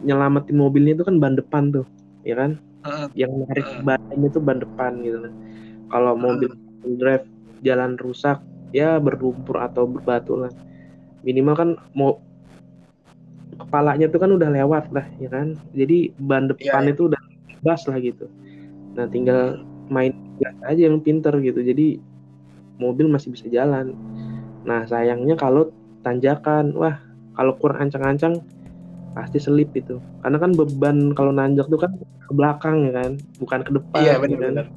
nyelamatin 0.04 0.58
mobilnya 0.58 0.98
itu 0.98 1.06
kan 1.08 1.18
ban 1.22 1.38
depan 1.40 1.72
tuh, 1.72 1.86
ya 2.28 2.36
kan? 2.36 2.60
Heeh. 2.88 3.08
yang 3.18 3.32
narik 3.48 3.66
Hmm. 3.82 3.84
ban 3.84 4.00
itu 4.20 4.40
ban 4.40 4.60
depan 4.62 4.92
gitu 5.02 5.18
kan. 5.24 5.34
Kalau 5.88 6.14
mobil 6.20 6.52
drive 7.00 7.26
jalan 7.64 7.96
rusak 7.98 8.40
ya 8.76 9.00
berlumpur 9.00 9.60
atau 9.60 9.88
berbatu 9.88 10.36
lah. 10.36 10.52
Minimal 11.24 11.56
kan 11.56 11.70
mau 11.96 12.20
kepalanya 13.58 14.08
tuh 14.08 14.22
kan 14.22 14.32
udah 14.32 14.50
lewat 14.52 14.92
lah 14.94 15.06
ya 15.18 15.30
kan. 15.32 15.58
Jadi 15.74 16.14
ban 16.22 16.48
depan 16.52 16.84
Iya, 16.84 16.92
iya. 16.92 16.94
itu 16.94 17.02
udah 17.10 17.22
bebas 17.48 17.82
lah 17.90 17.98
gitu. 18.00 18.26
Nah 18.96 19.06
tinggal 19.10 19.62
main 19.88 20.14
gas 20.40 20.56
aja 20.68 20.88
yang 20.88 21.00
pinter 21.02 21.34
gitu. 21.42 21.60
Jadi 21.64 22.00
mobil 22.78 23.10
masih 23.10 23.34
bisa 23.34 23.50
jalan. 23.50 23.94
Nah 24.64 24.86
sayangnya 24.86 25.36
kalau 25.40 25.74
tanjakan, 26.06 26.72
wah 26.78 27.00
kalau 27.34 27.54
kurang 27.58 27.90
ancang-ancang 27.90 28.42
pasti 29.18 29.42
selip 29.42 29.74
itu. 29.74 29.98
Karena 30.22 30.38
kan 30.38 30.54
beban 30.54 31.12
kalau 31.18 31.34
nanjak 31.34 31.66
tuh 31.68 31.82
kan 31.82 31.92
ke 31.98 32.32
belakang 32.36 32.88
ya 32.88 32.94
kan, 32.94 33.12
bukan 33.42 33.60
ke 33.66 33.72
depan. 33.74 34.02
Iya 34.04 34.14
ya 34.14 34.14
kan. 34.14 34.22
benar-benar. 34.22 34.68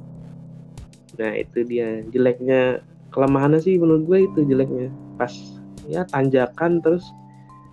Nah 1.21 1.31
itu 1.37 1.59
dia 1.67 1.87
jeleknya, 2.09 2.81
kelemahannya 3.11 3.59
sih 3.59 3.77
menurut 3.77 4.03
gue 4.07 4.19
itu 4.25 4.39
jeleknya. 4.47 4.89
Pas 5.19 5.31
ya 5.87 6.07
tanjakan 6.09 6.79
terus 6.81 7.03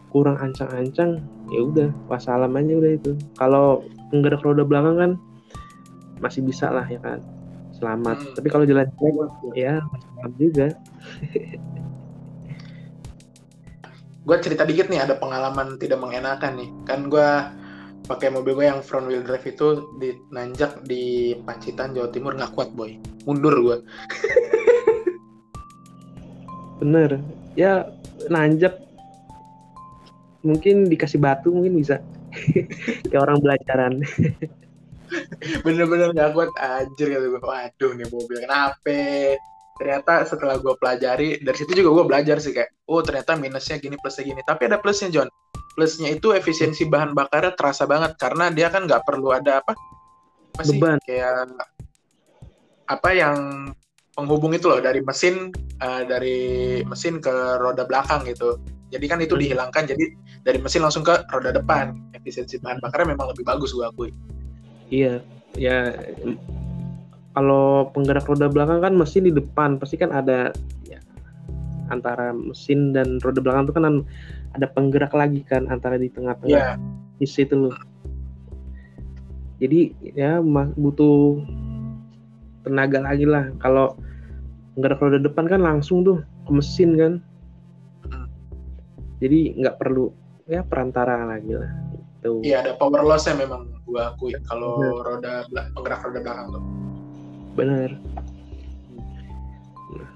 kurang 0.08 0.40
ancang-ancang, 0.40 1.20
ya 1.52 1.60
udah 1.62 1.90
wassalam 2.10 2.56
aja 2.56 2.74
udah 2.78 2.92
itu. 2.94 3.12
Kalau 3.38 3.86
penggerak 4.10 4.42
roda 4.42 4.64
belakang 4.64 4.96
kan 4.98 5.10
masih 6.18 6.42
bisa 6.42 6.68
lah 6.68 6.84
ya 6.88 6.98
kan, 6.98 7.22
selamat. 7.76 8.16
Hmm. 8.18 8.34
Tapi 8.34 8.48
kalau 8.50 8.64
jalan 8.66 8.88
jelek 8.98 9.30
ya 9.54 9.80
selamat 10.16 10.32
juga. 10.36 10.66
gue 14.28 14.36
cerita 14.44 14.68
dikit 14.68 14.92
nih 14.92 15.00
ada 15.00 15.16
pengalaman 15.16 15.80
tidak 15.80 16.04
mengenakan 16.04 16.60
nih 16.60 16.68
kan 16.84 17.08
gue 17.08 17.28
pakai 18.04 18.28
mobil 18.28 18.60
gue 18.60 18.66
yang 18.68 18.84
front 18.84 19.08
wheel 19.08 19.24
drive 19.24 19.48
itu 19.48 19.88
di 19.96 20.20
nanjak 20.28 20.84
di 20.84 21.32
Pacitan 21.48 21.96
Jawa 21.96 22.12
Timur 22.12 22.36
nggak 22.36 22.52
kuat 22.52 22.76
boy 22.76 23.00
mundur 23.24 23.56
gue 23.56 23.76
Bener. 26.78 27.18
Ya 27.58 27.90
nanjak. 28.30 28.78
Mungkin 30.46 30.86
dikasih 30.86 31.18
batu 31.18 31.50
mungkin 31.50 31.78
bisa. 31.78 31.98
Kayak 33.10 33.22
orang 33.22 33.38
belajaran. 33.42 33.92
bener-bener 35.64 36.14
nggak 36.14 36.30
kuat. 36.36 36.50
Anjir 36.58 37.08
kata 37.10 37.26
gue 37.26 37.42
waduh 37.42 37.90
nih 37.96 38.06
mobil 38.12 38.38
kenapa? 38.44 39.36
Ternyata 39.78 40.26
setelah 40.26 40.58
gue 40.58 40.74
pelajari 40.74 41.38
dari 41.42 41.56
situ 41.56 41.70
juga 41.74 42.02
gue 42.02 42.04
belajar 42.06 42.36
sih 42.42 42.50
kayak 42.50 42.74
oh 42.90 42.98
ternyata 43.02 43.38
minusnya 43.38 43.78
gini 43.78 43.98
plusnya 43.98 44.24
gini. 44.26 44.40
Tapi 44.44 44.70
ada 44.70 44.78
plusnya 44.78 45.10
John. 45.10 45.28
Plusnya 45.74 46.10
itu 46.10 46.34
efisiensi 46.34 46.86
bahan 46.90 47.14
bakarnya 47.14 47.54
terasa 47.54 47.86
banget. 47.86 48.18
Karena 48.18 48.50
dia 48.50 48.70
kan 48.70 48.86
nggak 48.86 49.06
perlu 49.06 49.34
ada 49.34 49.62
apa? 49.62 49.74
Apa 50.54 50.62
sih? 50.66 50.78
Beban. 50.78 50.98
kayak 51.06 51.54
apa 52.88 53.10
yang 53.12 53.36
penghubung 54.18 54.50
itu 54.50 54.66
loh 54.66 54.82
dari 54.82 54.98
mesin 54.98 55.54
eh, 55.78 56.02
dari 56.02 56.38
mesin 56.82 57.22
ke 57.22 57.30
roda 57.62 57.86
belakang 57.86 58.26
gitu 58.26 58.58
jadi 58.90 59.06
kan 59.06 59.22
itu 59.22 59.38
Hmm. 59.38 59.42
dihilangkan 59.46 59.86
jadi 59.86 60.04
dari 60.42 60.58
mesin 60.58 60.82
langsung 60.82 61.06
ke 61.06 61.22
roda 61.30 61.54
depan 61.54 61.94
efisiensi 62.18 62.58
bahan 62.58 62.82
bakarnya 62.82 63.14
memang 63.14 63.30
lebih 63.30 63.46
bagus 63.46 63.70
gue 63.70 63.86
akui 63.86 64.10
Iya, 64.88 65.20
ya 65.54 65.92
kalau 67.36 67.92
penggerak 67.92 68.24
roda 68.24 68.48
belakang 68.48 68.80
kan 68.80 68.96
mesin 68.96 69.28
di 69.28 69.32
depan, 69.36 69.76
pasti 69.76 70.00
kan 70.00 70.08
ada 70.10 70.48
ya, 70.88 70.96
antara 71.92 72.32
mesin 72.32 72.96
dan 72.96 73.20
roda 73.20 73.44
belakang 73.44 73.68
itu 73.68 73.74
kan 73.76 73.84
an- 73.84 74.06
ada 74.56 74.64
penggerak 74.64 75.12
lagi 75.12 75.44
kan 75.44 75.68
antara 75.68 76.00
di 76.00 76.08
tengah-tengah 76.08 76.80
Iya. 76.80 76.80
isi 77.20 77.44
itu 77.44 77.68
loh. 77.68 77.76
Jadi 79.60 79.92
ya 80.16 80.40
butuh 80.74 81.44
tenaga 82.64 83.04
lagi 83.04 83.28
lah. 83.28 83.52
Kalau 83.60 83.92
penggerak 84.78 85.02
roda 85.02 85.18
depan 85.18 85.50
kan 85.50 85.58
langsung 85.66 86.06
tuh 86.06 86.22
ke 86.46 86.50
mesin 86.54 86.94
kan. 86.94 87.12
Hmm. 88.06 88.30
Jadi 89.18 89.58
nggak 89.58 89.74
perlu 89.82 90.14
ya 90.46 90.62
perantara 90.62 91.26
lagi 91.26 91.58
lah. 91.58 91.66
Tuh. 92.22 92.46
Iya 92.46 92.62
ada 92.62 92.78
power 92.78 93.02
loss-nya 93.02 93.34
memang 93.34 93.66
gua 93.90 94.14
akui 94.14 94.38
kalau 94.46 94.78
Bener. 94.78 95.02
roda 95.02 95.34
penggerak 95.74 96.00
roda 96.06 96.18
belakang 96.22 96.46
tuh. 96.54 96.62
Bener. 97.58 97.90
Nah, 99.98 100.10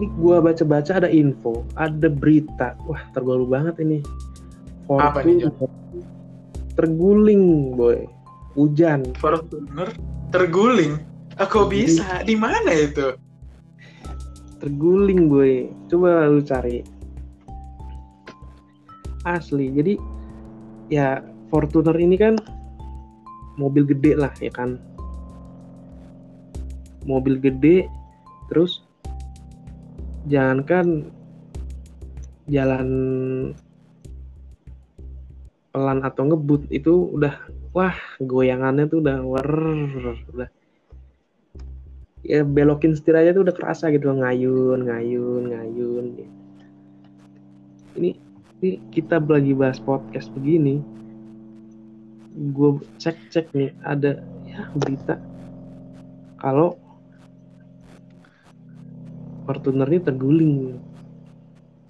ini 0.00 0.06
gua 0.16 0.40
baca-baca 0.40 0.92
ada 0.96 1.12
info, 1.12 1.68
ada 1.76 2.08
berita. 2.08 2.80
Wah, 2.88 3.04
terbaru 3.12 3.44
banget 3.44 3.76
ini. 3.84 4.00
Apa 4.88 5.20
nih, 5.20 5.44
John? 5.44 5.52
Fortuner 5.60 6.04
terguling, 6.80 7.76
boy. 7.76 8.08
Hujan. 8.56 9.04
Fortuner 9.20 9.92
terguling. 10.32 10.96
Aku 11.38 11.70
bisa 11.70 12.26
di 12.26 12.34
mana 12.34 12.66
itu? 12.74 13.14
Terguling, 14.58 15.30
boy. 15.30 15.70
Coba 15.86 16.26
lu 16.26 16.42
cari. 16.42 16.82
Asli. 19.22 19.70
Jadi 19.70 19.94
ya 20.90 21.22
Fortuner 21.46 21.94
ini 21.94 22.18
kan 22.18 22.34
mobil 23.54 23.86
gede 23.86 24.18
lah 24.18 24.34
ya 24.42 24.50
kan. 24.50 24.82
Mobil 27.06 27.38
gede 27.38 27.86
terus 28.50 28.82
jangankan 30.26 31.14
jalan 32.50 32.88
pelan 35.70 36.02
atau 36.02 36.22
ngebut 36.34 36.66
itu 36.74 37.14
udah 37.14 37.38
wah 37.70 37.94
goyangannya 38.18 38.90
tuh 38.90 39.04
udah 39.04 39.22
wer 39.22 39.50
udah 40.34 40.48
ya 42.28 42.44
belokin 42.44 42.92
setir 42.92 43.16
aja 43.16 43.32
tuh 43.32 43.48
udah 43.48 43.56
kerasa 43.56 43.88
gitu 43.88 44.12
ngayun 44.12 44.84
ngayun 44.84 45.42
ngayun 45.48 46.04
ini 47.96 48.20
ini 48.60 48.70
kita 48.92 49.16
lagi 49.16 49.56
bahas 49.56 49.80
podcast 49.80 50.28
begini 50.36 50.84
gue 52.52 52.84
cek 53.00 53.16
cek 53.32 53.46
nih 53.56 53.72
ada 53.82 54.20
ya 54.44 54.68
berita 54.76 55.16
kalau 56.38 56.76
Fortuner 59.48 59.88
ini 59.88 60.04
terguling 60.04 60.54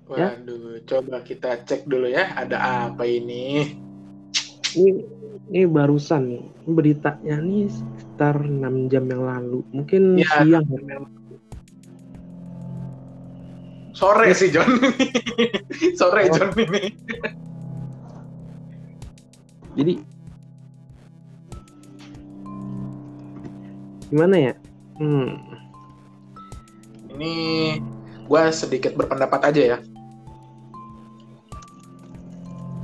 Ya. 0.09 0.41
Waduh, 0.41 0.81
coba 0.89 1.21
kita 1.21 1.61
cek 1.69 1.85
dulu 1.85 2.09
ya. 2.09 2.33
Ada 2.33 2.89
apa 2.89 3.05
ini? 3.05 3.77
ini 4.73 5.05
ini 5.49 5.65
barusan 5.65 6.23
nih 6.29 6.45
beritanya 6.67 7.41
nih 7.41 7.69
sekitar 7.69 8.37
6 8.41 8.93
jam 8.93 9.05
yang 9.09 9.23
lalu 9.25 9.65
mungkin 9.73 10.17
Ya, 10.17 10.45
siang 10.45 10.67
Sore 13.91 14.31
sih 14.31 14.55
John. 14.55 14.79
Sore 15.99 16.31
Oh. 16.31 16.35
John 16.37 16.51
ini. 16.55 16.83
jadi 19.75 19.95
gimana 24.09 24.37
ya 24.39 24.55
hmm, 24.99 25.29
Ini 27.15 27.33
gua 28.25 28.51
sedikit 28.51 28.95
berpendapat 28.95 29.51
aja 29.51 29.63
ya. 29.75 29.79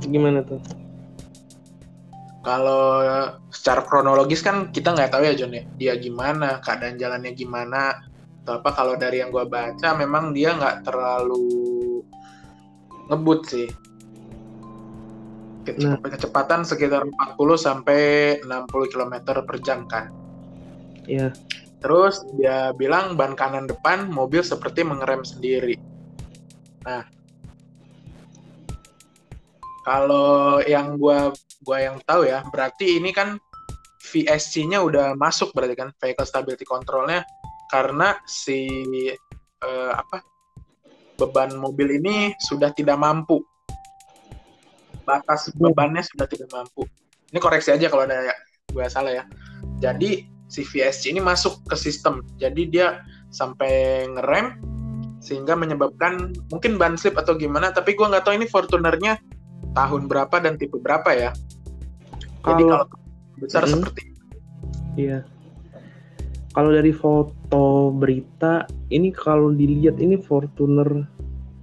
gimana 0.05 0.45
tuh 0.45 0.61
Kalau 2.45 3.01
secara 3.49 3.81
kronologis 3.81 4.45
kan 4.45 4.69
kita 4.69 4.93
nggak 4.93 5.17
tahu 5.17 5.25
ya 5.25 5.33
John 5.33 5.57
ya. 5.57 5.65
Dia 5.81 5.93
gimana, 5.97 6.61
keadaan 6.61 7.01
jalannya 7.01 7.33
gimana. 7.33 8.05
Atau 8.45 8.61
apa 8.61 8.69
kalau 8.77 8.93
dari 8.93 9.25
yang 9.25 9.33
gua 9.33 9.49
baca 9.49 9.97
memang 9.97 10.29
dia 10.29 10.53
nggak 10.53 10.85
terlalu 10.85 12.05
ngebut 13.09 13.41
sih 13.49 13.69
Nah. 15.65 15.97
kecepatan 15.97 16.61
sekitar 16.61 17.09
40 17.09 17.57
sampai 17.57 18.37
60 18.45 18.85
km 18.85 19.41
per 19.41 19.57
jam 19.65 19.89
kan 19.89 20.13
Iya. 21.09 21.33
Terus 21.81 22.21
dia 22.37 22.73
bilang 22.73 23.13
ban 23.13 23.37
kanan 23.37 23.69
depan 23.69 24.09
mobil 24.09 24.41
seperti 24.41 24.81
mengerem 24.81 25.21
sendiri. 25.21 25.77
Nah, 26.81 27.05
kalau 29.85 30.65
yang 30.65 30.97
gua 30.97 31.29
gua 31.65 31.81
yang 31.81 31.97
tahu 32.05 32.29
ya, 32.29 32.45
berarti 32.53 33.01
ini 33.01 33.09
kan 33.09 33.41
VSC-nya 34.05 34.85
udah 34.85 35.17
masuk 35.17 35.49
berarti 35.51 35.73
kan 35.73 35.89
vehicle 35.97 36.29
stability 36.29 36.63
control-nya 36.63 37.25
karena 37.73 38.13
si 38.29 38.69
eh, 39.65 39.91
apa 39.91 40.21
beban 41.17 41.57
mobil 41.57 41.97
ini 41.97 42.37
sudah 42.37 42.69
tidak 42.77 43.01
mampu 43.01 43.41
batas 45.05 45.53
bebannya 45.55 46.01
sudah 46.01 46.25
tidak 46.25 46.49
mampu. 46.51 46.83
Ini 47.29 47.39
koreksi 47.39 47.71
aja 47.71 47.87
kalau 47.87 48.09
ada 48.09 48.33
gue 48.73 48.85
salah 48.89 49.13
ya. 49.13 49.23
Jadi 49.79 50.25
si 50.49 50.65
VSC 50.65 51.13
ini 51.13 51.21
masuk 51.21 51.61
ke 51.69 51.77
sistem. 51.77 52.25
Jadi 52.41 52.67
dia 52.67 53.05
sampai 53.29 54.05
ngerem 54.09 54.57
sehingga 55.21 55.53
menyebabkan 55.55 56.33
mungkin 56.49 56.81
ban 56.81 56.97
slip 56.97 57.15
atau 57.15 57.37
gimana. 57.37 57.71
Tapi 57.71 57.93
gue 57.93 58.03
nggak 58.03 58.25
tahu 58.25 58.35
ini 58.35 58.49
Fortunernya 58.49 59.21
tahun 59.75 60.07
berapa 60.07 60.35
dan 60.39 60.55
tipe 60.55 60.79
berapa 60.79 61.11
ya. 61.11 61.31
Jadi 62.41 62.63
Kalau- 62.63 62.87
kalau 62.87 62.87
besar 63.37 63.67
Hmm. 63.67 63.83
seperti 63.83 64.01
Iya. 64.95 65.27
Kalau 66.55 66.71
dari 66.71 66.95
foto 66.95 67.91
berita, 67.91 68.63
ini 68.87 69.11
kalau 69.11 69.51
dilihat 69.51 69.99
ini 69.99 70.15
Fortuner 70.15 71.03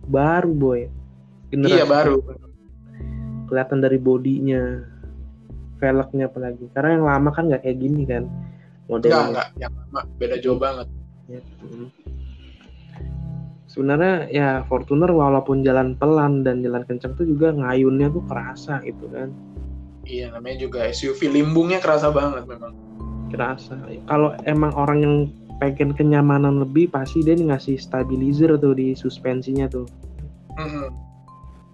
baru 0.05 0.53
boy. 0.53 0.85
Generasi 1.49 1.81
iya 1.81 1.89
baru. 1.89 2.21
Kelihatan 3.49 3.81
dari 3.81 3.97
bodinya, 3.97 4.85
velgnya 5.81 6.29
apalagi. 6.29 6.69
Karena 6.77 7.01
yang 7.01 7.05
lama 7.09 7.31
kan 7.33 7.49
nggak 7.49 7.65
kayak 7.65 7.79
gini 7.81 8.05
kan 8.05 8.29
Enggak 8.29 8.89
modelnya. 8.93 9.25
enggak 9.33 9.49
yang 9.57 9.73
lama 9.73 10.01
beda 10.21 10.37
jauh 10.45 10.61
banget. 10.61 10.87
Ya, 11.25 11.41
mm. 11.41 11.87
Sebenarnya 13.73 14.29
ya 14.29 14.49
Fortuner 14.69 15.09
walaupun 15.09 15.65
jalan 15.65 15.97
pelan 15.97 16.45
dan 16.45 16.61
jalan 16.61 16.85
kencang 16.85 17.17
tuh 17.17 17.25
juga 17.25 17.57
ngayunnya 17.57 18.13
tuh 18.13 18.21
kerasa 18.29 18.85
gitu 18.85 19.09
kan. 19.09 19.33
Iya 20.05 20.29
namanya 20.37 20.69
juga 20.69 20.85
SUV 20.93 21.33
limbungnya 21.33 21.81
kerasa 21.81 22.13
banget 22.13 22.45
memang. 22.45 22.77
Kerasa. 23.33 23.81
Kalau 24.05 24.37
emang 24.45 24.77
orang 24.77 24.99
yang 25.01 25.17
pengen 25.57 25.97
kenyamanan 25.97 26.61
lebih 26.61 26.93
pasti 26.93 27.25
dia 27.25 27.33
ngasih 27.33 27.81
stabilizer 27.81 28.61
tuh 28.61 28.77
di 28.77 28.93
suspensinya 28.93 29.65
tuh. 29.73 29.89
Mm-mm. 30.53 30.93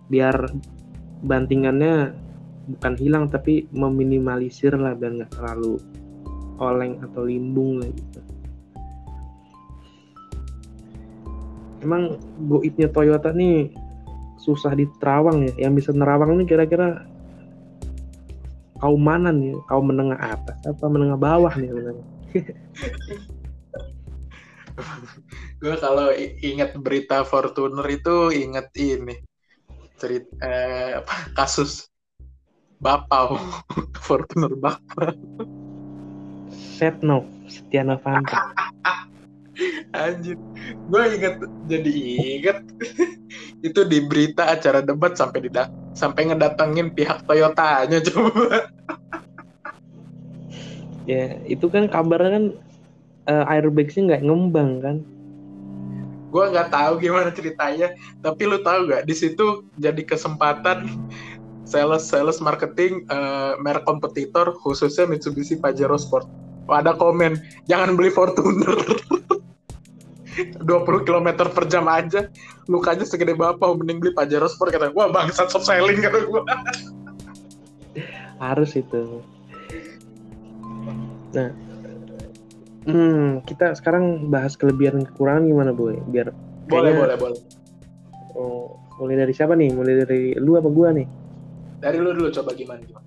biar 0.08 0.54
bantingannya 1.26 2.14
bukan 2.68 2.94
hilang 2.96 3.26
tapi 3.26 3.66
meminimalisir 3.74 4.72
lah 4.76 4.94
biar 4.94 5.18
nggak 5.18 5.32
terlalu 5.34 5.82
oleng 6.62 7.00
atau 7.02 7.26
limbung 7.26 7.82
lah 7.82 7.90
gitu. 7.90 8.20
Emang 11.78 12.18
goibnya 12.36 12.90
Toyota 12.90 13.30
nih 13.30 13.70
susah 14.42 14.74
diterawang 14.74 15.46
ya. 15.46 15.68
Yang 15.68 15.72
bisa 15.84 15.90
nerawang 15.94 16.38
nih 16.38 16.46
kira-kira 16.46 17.06
kaum 18.82 19.02
mana 19.02 19.30
nih? 19.30 19.54
Kaum 19.70 19.90
menengah 19.90 20.18
atas 20.18 20.58
apa 20.66 20.84
menengah 20.90 21.18
bawah 21.18 21.54
nih 21.54 21.70
sebenarnya? 21.70 22.06
Gue 25.58 25.74
kalau 25.82 26.14
i- 26.14 26.38
ingat 26.38 26.78
berita 26.78 27.26
Fortuner 27.26 27.82
itu 27.90 28.30
inget 28.30 28.70
ini 28.78 29.18
cerita 29.98 30.30
eh, 30.38 31.02
apa, 31.02 31.34
kasus 31.34 31.90
Bapau 32.78 33.34
Fortuner 34.06 34.54
Bapau 34.54 35.10
Setnov, 36.78 37.26
Setia 37.50 37.82
Novanto. 37.82 38.38
anjir. 39.94 40.36
Gue 40.88 41.02
inget 41.16 41.36
jadi 41.68 41.92
inget. 42.36 42.58
Itu 43.66 43.84
di 43.84 44.04
berita 44.04 44.48
acara 44.48 44.84
debat 44.84 45.18
sampai 45.18 45.48
dida 45.48 45.68
sampai 45.98 46.30
ngedatengin 46.30 46.94
pihak 46.94 47.26
Toyotanya 47.26 47.98
coba. 48.12 48.70
Ya, 51.08 51.40
itu 51.48 51.72
kan 51.72 51.88
kabarnya 51.88 52.30
kan 52.36 52.44
eh, 53.32 53.44
airbagsnya 53.56 54.12
nggak 54.12 54.24
ngembang 54.28 54.70
kan? 54.84 54.96
gue 56.28 56.44
nggak 56.44 56.68
tahu 56.68 57.00
gimana 57.00 57.32
ceritanya 57.32 57.96
tapi 58.20 58.44
lu 58.44 58.60
tahu 58.60 58.92
gak 58.92 59.08
di 59.08 59.16
situ 59.16 59.64
jadi 59.80 60.04
kesempatan 60.04 60.84
sales 61.70 62.04
sales 62.04 62.40
marketing 62.40 63.04
eh, 63.08 63.52
merek 63.60 63.84
kompetitor 63.84 64.56
khususnya 64.60 65.04
Mitsubishi 65.04 65.56
Pajero 65.60 65.96
Sport. 66.00 66.28
Wah, 66.68 66.84
ada 66.84 66.92
komen 66.96 67.40
jangan 67.64 67.96
beli 67.96 68.12
Fortuner 68.12 68.76
20 70.62 71.06
km 71.08 71.28
per 71.50 71.64
jam 71.66 71.84
aja 71.90 72.28
lukanya 72.70 73.02
segede 73.02 73.34
bapak 73.34 73.74
mending 73.78 73.98
beli 73.98 74.12
Pajero 74.14 74.46
Sport 74.46 74.76
kata 74.76 74.92
gua 74.94 75.10
bangsat 75.10 75.50
soft 75.50 75.66
selling 75.66 75.98
kata 75.98 76.24
gua 76.28 76.42
Harus 78.38 78.78
itu. 78.78 79.18
Nah, 81.34 81.50
hmm, 82.86 83.42
kita 83.42 83.74
sekarang 83.74 84.30
bahas 84.30 84.54
kelebihan 84.54 85.02
dan 85.02 85.04
kekurangan 85.10 85.42
gimana 85.42 85.74
boy? 85.74 85.98
Biar 86.06 86.30
boleh 86.70 86.94
kayaknya- 86.94 87.02
boleh 87.02 87.16
boleh 87.18 87.40
oh, 88.38 88.78
mulai 89.02 89.18
dari 89.26 89.34
siapa 89.34 89.58
nih? 89.58 89.74
Mulai 89.74 90.06
dari 90.06 90.38
lu 90.38 90.54
apa 90.54 90.70
gua 90.70 90.94
nih? 90.94 91.08
dari 91.78 91.98
lu 92.02 92.10
dulu 92.10 92.26
coba 92.34 92.50
gimana 92.58 92.82
gimana 92.82 93.06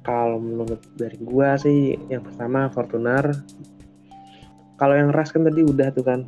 Kalau 0.00 0.40
menurut 0.40 0.80
dari 0.96 1.18
gua 1.20 1.60
sih 1.60 1.96
yang 2.08 2.22
pertama 2.24 2.68
Fortuner. 2.72 3.36
Kalau 4.76 4.94
yang 4.96 5.10
Ras 5.12 5.32
kan 5.32 5.44
tadi 5.44 5.64
udah 5.64 5.88
tuh 5.92 6.04
kan. 6.04 6.24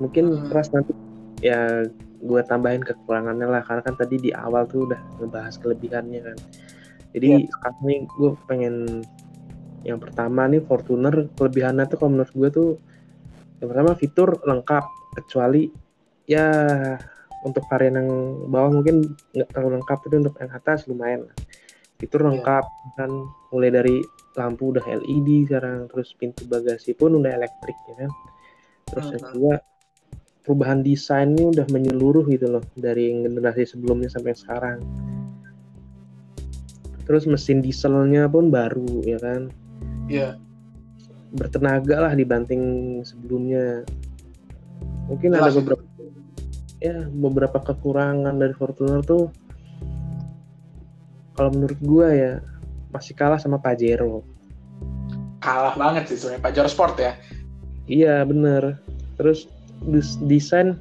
Mungkin 0.00 0.24
Hmm. 0.36 0.52
Ras 0.52 0.68
nanti 0.72 0.92
ya 1.40 1.84
gua 2.24 2.40
tambahin 2.44 2.80
kekurangannya 2.80 3.44
lah 3.48 3.62
karena 3.64 3.82
kan 3.84 3.94
tadi 3.96 4.16
di 4.20 4.30
awal 4.32 4.64
tuh 4.68 4.88
udah 4.88 5.00
ngebahas 5.20 5.56
kelebihannya 5.60 6.20
kan. 6.24 6.36
Jadi 7.16 7.48
sekarang 7.48 7.80
nih 7.88 7.98
gue 8.04 8.30
pengen 8.44 8.74
yang 9.86 9.96
pertama 10.02 10.44
nih 10.50 10.60
Fortuner 10.60 11.30
kelebihannya 11.38 11.88
tuh 11.88 11.96
kalau 11.96 12.10
menurut 12.12 12.32
gue 12.34 12.48
tuh 12.52 12.68
yang 13.62 13.68
pertama 13.72 13.96
fitur 13.96 14.36
lengkap 14.44 14.84
kecuali 15.16 15.70
ya 16.28 16.44
untuk 17.46 17.62
varian 17.70 18.02
yang 18.02 18.10
bawah 18.50 18.68
mungkin 18.68 19.16
nggak 19.32 19.48
terlalu 19.54 19.78
lengkap 19.80 19.98
tapi 20.02 20.14
untuk 20.18 20.34
yang 20.42 20.50
atas 20.52 20.84
lumayan 20.90 21.20
fitur 21.96 22.20
Iya. 22.20 22.28
lengkap 22.34 22.64
kan 22.98 23.10
mulai 23.54 23.70
dari 23.72 23.96
lampu 24.36 24.76
udah 24.76 24.84
LED 24.84 25.48
sekarang 25.48 25.88
terus 25.88 26.12
pintu 26.14 26.44
bagasi 26.46 26.92
pun 26.92 27.16
udah 27.16 27.32
elektrik 27.32 27.76
ya 27.92 28.06
kan? 28.06 28.10
Terus 28.86 29.06
yang 29.16 29.24
kedua 29.24 29.54
perubahan 30.46 30.86
desain 30.86 31.34
ini 31.34 31.50
udah 31.50 31.66
menyeluruh 31.66 32.22
gitu 32.30 32.46
loh 32.46 32.62
dari 32.78 33.10
generasi 33.10 33.66
sebelumnya 33.66 34.06
sampai 34.06 34.36
sekarang. 34.36 34.78
Terus 37.02 37.26
mesin 37.26 37.58
dieselnya 37.64 38.30
pun 38.30 38.54
baru 38.54 39.02
ya 39.02 39.18
kan? 39.18 39.50
Iya. 40.06 40.38
bertenaga 41.36 42.06
lah 42.06 42.12
dibanting 42.14 42.62
sebelumnya. 43.02 43.82
Mungkin 45.10 45.34
ada 45.34 45.50
Jelas. 45.50 45.52
itu. 45.52 45.58
beberapa 45.60 45.84
ya 46.80 46.98
beberapa 47.10 47.58
kekurangan 47.60 48.36
dari 48.38 48.54
Fortuner 48.54 49.02
tuh 49.02 49.28
kalau 51.36 51.50
menurut 51.52 51.80
gua 51.82 52.08
ya 52.14 52.34
masih 52.90 53.12
kalah 53.16 53.38
sama 53.40 53.58
Pajero 53.58 54.22
kalah 55.46 55.78
banget 55.78 56.10
sih 56.10 56.18
sebenarnya 56.18 56.42
Pajero 56.42 56.68
Sport 56.68 56.94
ya. 56.98 57.12
Iya 57.86 58.26
bener. 58.26 58.82
Terus 59.14 59.46
des- 59.86 60.18
desain 60.26 60.74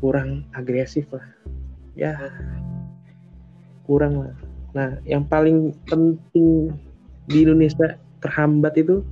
kurang 0.00 0.48
agresif 0.56 1.04
lah. 1.12 1.28
Ya 1.92 2.16
kurang 3.84 4.24
lah. 4.24 4.34
Nah 4.72 4.96
yang 5.04 5.28
paling 5.28 5.76
penting 5.84 6.72
di 7.28 7.44
Indonesia 7.44 8.00
terhambat 8.24 8.80
itu 8.80 9.04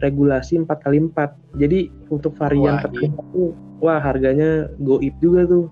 regulasi 0.00 0.56
4x4 0.64 1.36
jadi 1.60 1.92
untuk 2.08 2.32
varian 2.40 2.80
Wah, 2.80 2.88
iya. 2.96 3.12
4x4 3.12 3.20
tuh 3.36 3.50
wah 3.84 4.00
harganya 4.00 4.72
goib 4.80 5.12
juga 5.20 5.44
tuh 5.44 5.68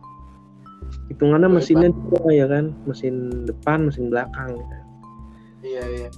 hitungannya 1.11 1.49
Goib 1.51 1.57
mesinnya 1.61 1.89
dua 1.93 2.31
ya 2.33 2.47
kan? 2.47 2.65
Mesin 2.87 3.47
depan 3.47 3.89
mesin 3.91 4.09
belakang. 4.09 4.57
Gitu. 4.57 4.77
iya 5.77 5.85
iya. 5.85 6.09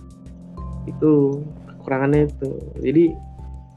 Itu 0.87 1.43
kekurangannya 1.67 2.31
itu. 2.31 2.51
Jadi 2.79 3.05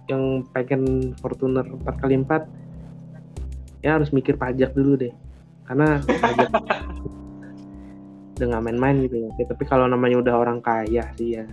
yang 0.05 0.45
pengen 0.53 1.13
Fortuner 1.17 1.65
4x4 1.65 2.31
ya 3.81 3.97
harus 3.97 4.13
mikir 4.13 4.37
pajak 4.37 4.73
dulu 4.77 4.97
deh. 4.99 5.13
Karena 5.65 6.01
pajak 6.05 6.49
udah 8.35 8.45
nggak 8.51 8.63
main-main 8.63 8.97
gitu 9.07 9.25
ya. 9.25 9.29
Tapi 9.49 9.63
kalau 9.65 9.89
namanya 9.89 10.21
udah 10.21 10.35
orang 10.37 10.59
kaya 10.61 11.09
sih 11.17 11.41
ya. 11.41 11.45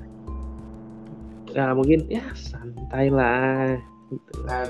Ya 1.53 1.73
mungkin 1.77 2.09
ya 2.09 2.25
santai 2.37 3.09
lah. 3.13 3.81
Gitu. 4.13 4.33
Nah, 4.45 4.69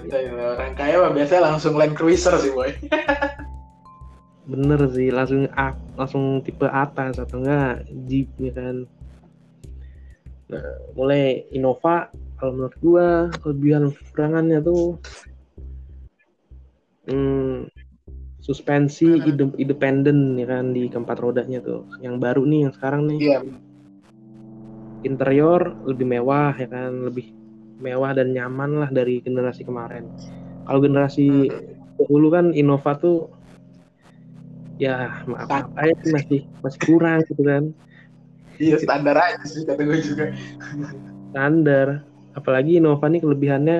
orang 0.54 0.74
kaya 0.78 1.02
mah 1.02 1.10
biasanya 1.10 1.50
langsung 1.50 1.74
Land 1.74 1.98
Cruiser 1.98 2.38
sih 2.38 2.54
boy 2.54 2.70
bener 4.52 4.80
sih 4.92 5.08
langsung 5.08 5.48
A, 5.56 5.72
langsung 5.96 6.44
tipe 6.44 6.68
atas 6.68 7.16
atau 7.16 7.40
enggak 7.40 7.88
Jeep 8.04 8.28
ya 8.36 8.52
kan. 8.52 8.76
Nah 10.52 10.68
mulai 10.92 11.48
Innova 11.56 12.12
kalau 12.36 12.52
menurut 12.60 12.76
gua 12.84 13.08
kelebihan 13.40 13.88
kekurangannya 13.88 14.58
tuh 14.60 15.00
hmm, 17.08 17.72
suspensi 18.44 19.16
independen 19.56 20.36
ya 20.36 20.46
kan 20.46 20.76
di 20.76 20.92
keempat 20.92 21.16
rodanya 21.16 21.64
tuh. 21.64 21.88
Yang 22.04 22.16
baru 22.20 22.42
nih 22.44 22.60
yang 22.68 22.72
sekarang 22.76 23.02
nih. 23.08 23.18
Iya. 23.18 23.40
Interior 25.02 25.74
lebih 25.82 26.06
mewah 26.06 26.54
ya 26.54 26.68
kan 26.70 27.10
lebih 27.10 27.34
mewah 27.82 28.14
dan 28.14 28.30
nyaman 28.30 28.78
lah 28.78 28.90
dari 28.92 29.18
generasi 29.18 29.66
kemarin. 29.66 30.06
Kalau 30.62 30.78
generasi 30.78 31.50
dahulu 31.98 32.30
kan 32.30 32.54
Innova 32.54 32.94
tuh 32.98 33.41
ya 34.82 35.22
maaf 35.30 35.46
maaf 35.46 35.70
aja 35.78 35.94
sih 36.02 36.10
masih 36.10 36.40
masih 36.58 36.80
kurang 36.82 37.22
gitu 37.30 37.42
kan 37.46 37.70
iya 38.58 38.74
standar 38.82 39.14
aja 39.14 39.44
sih 39.46 39.62
kata 39.62 39.86
gue 39.86 39.98
juga 40.02 40.34
standar 41.30 42.02
apalagi 42.34 42.82
Innova 42.82 43.06
nih 43.06 43.22
kelebihannya 43.22 43.78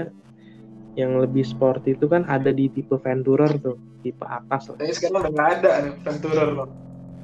yang 0.93 1.17
lebih 1.19 1.41
sport 1.45 1.89
itu 1.89 2.05
kan 2.05 2.29
ada 2.29 2.53
di 2.53 2.69
tipe 2.69 3.01
Venturer 3.01 3.49
tuh 3.61 3.81
tipe 4.05 4.27
atas 4.29 4.69
lah. 4.69 4.77
Tapi 4.77 4.93
sekarang 4.93 5.25
udah 5.25 5.33
nggak 5.33 5.51
ada 5.61 5.71
nih 5.89 5.93
Venturer 6.05 6.49
loh. 6.53 6.69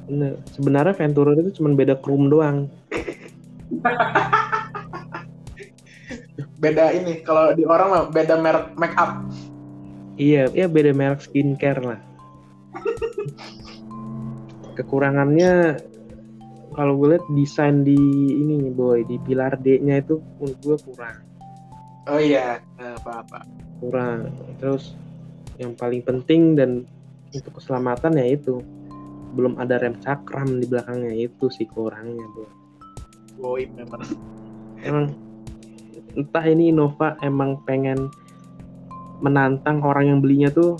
Bener. 0.08 0.32
Sebenarnya 0.56 0.94
Venturer 0.96 1.36
itu 1.36 1.60
cuma 1.60 1.76
beda 1.76 2.00
chrome 2.00 2.32
doang. 2.32 2.72
beda 6.58 6.90
ini 6.96 7.22
kalau 7.22 7.54
di 7.54 7.62
orang 7.68 7.88
mah 7.92 8.04
beda 8.08 8.40
merek 8.40 8.72
make 8.80 8.96
up. 8.96 9.20
Iya, 10.16 10.48
iya 10.56 10.66
beda 10.66 10.96
merek 10.96 11.20
skincare 11.20 11.84
lah. 11.84 12.00
Kekurangannya 14.78 15.74
kalau 16.78 16.94
gue 17.02 17.18
lihat 17.18 17.26
desain 17.34 17.82
di 17.82 17.98
ini 18.38 18.70
boy 18.70 19.02
di 19.02 19.18
pilar 19.26 19.58
D-nya 19.58 19.98
itu 19.98 20.22
menurut 20.38 20.58
gue 20.62 20.76
kurang. 20.86 21.18
Oh 22.06 22.22
iya, 22.22 22.62
apa-apa. 22.78 23.42
Kurang. 23.82 24.30
Terus 24.62 24.94
yang 25.58 25.74
paling 25.74 26.06
penting 26.06 26.54
dan 26.54 26.86
untuk 27.34 27.58
keselamatan 27.58 28.22
ya 28.22 28.38
itu 28.38 28.62
belum 29.34 29.58
ada 29.58 29.82
rem 29.82 29.98
cakram 29.98 30.62
di 30.62 30.64
belakangnya 30.70 31.12
itu 31.26 31.50
sih 31.50 31.66
kurangnya 31.66 32.24
boy. 32.32 32.48
Boy 33.42 33.62
memang. 33.74 34.02
Emang 34.78 35.04
entah 36.14 36.44
ini 36.46 36.70
Innova 36.70 37.18
emang 37.20 37.58
pengen 37.66 38.08
menantang 39.18 39.82
orang 39.82 40.14
yang 40.14 40.18
belinya 40.22 40.48
tuh 40.54 40.78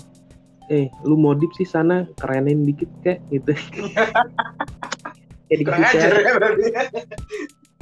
eh 0.69 0.87
lu 1.03 1.17
modif 1.17 1.49
sih 1.57 1.65
sana 1.65 2.05
kerenin 2.21 2.61
dikit 2.63 2.89
kayak 3.01 3.19
gitu. 3.33 3.51
Kayak 5.49 5.65
dikasih 5.65 5.85
challenge. 5.97 6.29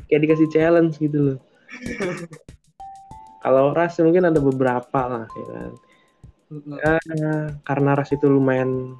kayak 0.07 0.21
dikasih 0.23 0.47
challenge 0.47 0.95
gitu 1.03 1.19
loh. 1.19 1.37
Kalau 3.43 3.75
ras 3.75 3.99
mungkin 3.99 4.31
ada 4.31 4.39
beberapa 4.39 5.01
lah 5.03 5.27
ya 5.27 5.45
kan. 5.51 5.71
Ya, 6.79 6.95
karena 7.67 7.91
ras 7.91 8.15
itu 8.15 8.23
lumayan 8.31 8.95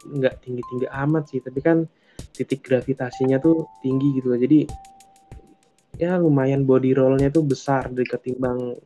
nggak 0.00 0.40
tinggi 0.40 0.64
tinggi 0.72 0.88
amat 0.88 1.28
sih 1.28 1.44
tapi 1.44 1.60
kan 1.60 1.84
titik 2.32 2.64
gravitasinya 2.64 3.36
tuh 3.36 3.68
tinggi 3.84 4.16
gitu 4.16 4.32
loh. 4.32 4.40
Jadi 4.40 4.64
ya 6.00 6.16
lumayan 6.16 6.64
body 6.64 6.96
rollnya 6.96 7.28
tuh 7.28 7.44
besar 7.44 7.92
dari 7.92 8.08
ketimbang 8.08 8.80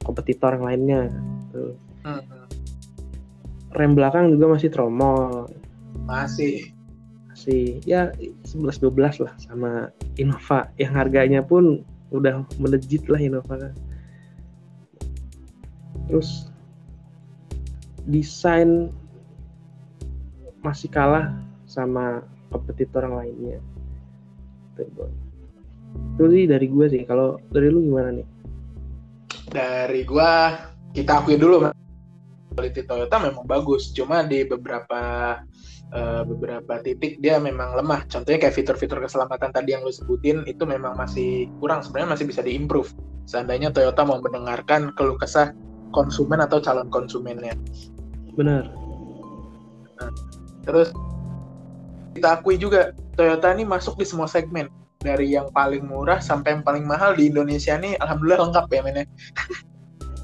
kompetitor 0.00 0.56
yang 0.56 0.64
lainnya 0.64 1.00
tuh. 1.52 1.76
Rem 3.72 3.96
belakang 3.96 4.32
juga 4.36 4.56
masih 4.56 4.68
tromol 4.68 5.48
masih 6.04 6.72
masih 7.32 7.80
ya 7.88 8.12
11 8.44 8.78
12 8.78 9.24
lah 9.24 9.34
sama 9.40 9.88
Innova 10.20 10.68
yang 10.76 10.92
harganya 10.92 11.40
pun 11.40 11.80
udah 12.12 12.44
melejit 12.60 13.08
lah 13.08 13.18
Innova 13.18 13.56
kan. 13.56 13.72
Terus 16.06 16.52
desain 18.04 18.92
masih 20.60 20.92
kalah 20.92 21.32
sama 21.64 22.20
kompetitor 22.52 23.08
yang 23.08 23.16
lainnya. 23.16 23.58
Itu 26.14 26.24
sih 26.28 26.44
dari 26.44 26.68
gue 26.68 26.86
sih. 26.92 27.02
Kalau 27.08 27.40
dari 27.48 27.72
lu 27.72 27.80
gimana 27.80 28.12
nih? 28.12 28.26
Dari 29.48 30.04
gue 30.04 30.30
kita 30.92 31.24
akui 31.24 31.40
dulu 31.40 31.72
quality 32.52 32.84
Toyota 32.86 33.16
memang 33.18 33.44
bagus. 33.48 33.90
Cuma 33.92 34.22
di 34.22 34.44
beberapa 34.46 35.00
uh, 35.92 36.22
beberapa 36.24 36.80
titik 36.80 37.20
dia 37.20 37.36
memang 37.42 37.76
lemah. 37.76 38.04
Contohnya 38.08 38.48
kayak 38.48 38.56
fitur-fitur 38.56 39.00
keselamatan 39.00 39.52
tadi 39.52 39.76
yang 39.76 39.84
lu 39.84 39.92
sebutin 39.92 40.44
itu 40.48 40.64
memang 40.64 40.96
masih 40.96 41.48
kurang. 41.60 41.84
Sebenarnya 41.84 42.16
masih 42.16 42.26
bisa 42.28 42.40
diimprove. 42.44 42.92
Seandainya 43.28 43.70
Toyota 43.70 44.02
mau 44.02 44.18
mendengarkan 44.18 44.92
keluh 44.96 45.16
kesah 45.20 45.54
konsumen 45.92 46.40
atau 46.40 46.58
calon 46.58 46.88
konsumennya. 46.88 47.54
Benar. 48.34 48.72
Nah, 50.00 50.10
terus 50.64 50.90
kita 52.16 52.40
akui 52.40 52.56
juga 52.56 52.96
Toyota 53.14 53.52
ini 53.52 53.68
masuk 53.68 54.00
di 54.00 54.06
semua 54.08 54.28
segmen 54.28 54.68
dari 55.02 55.34
yang 55.34 55.50
paling 55.50 55.84
murah 55.84 56.22
sampai 56.22 56.56
yang 56.56 56.64
paling 56.64 56.86
mahal 56.86 57.12
di 57.12 57.28
Indonesia 57.28 57.74
nih 57.76 57.98
alhamdulillah 58.00 58.48
lengkap 58.48 58.66
ya 58.72 58.80
mainnya. 58.80 59.06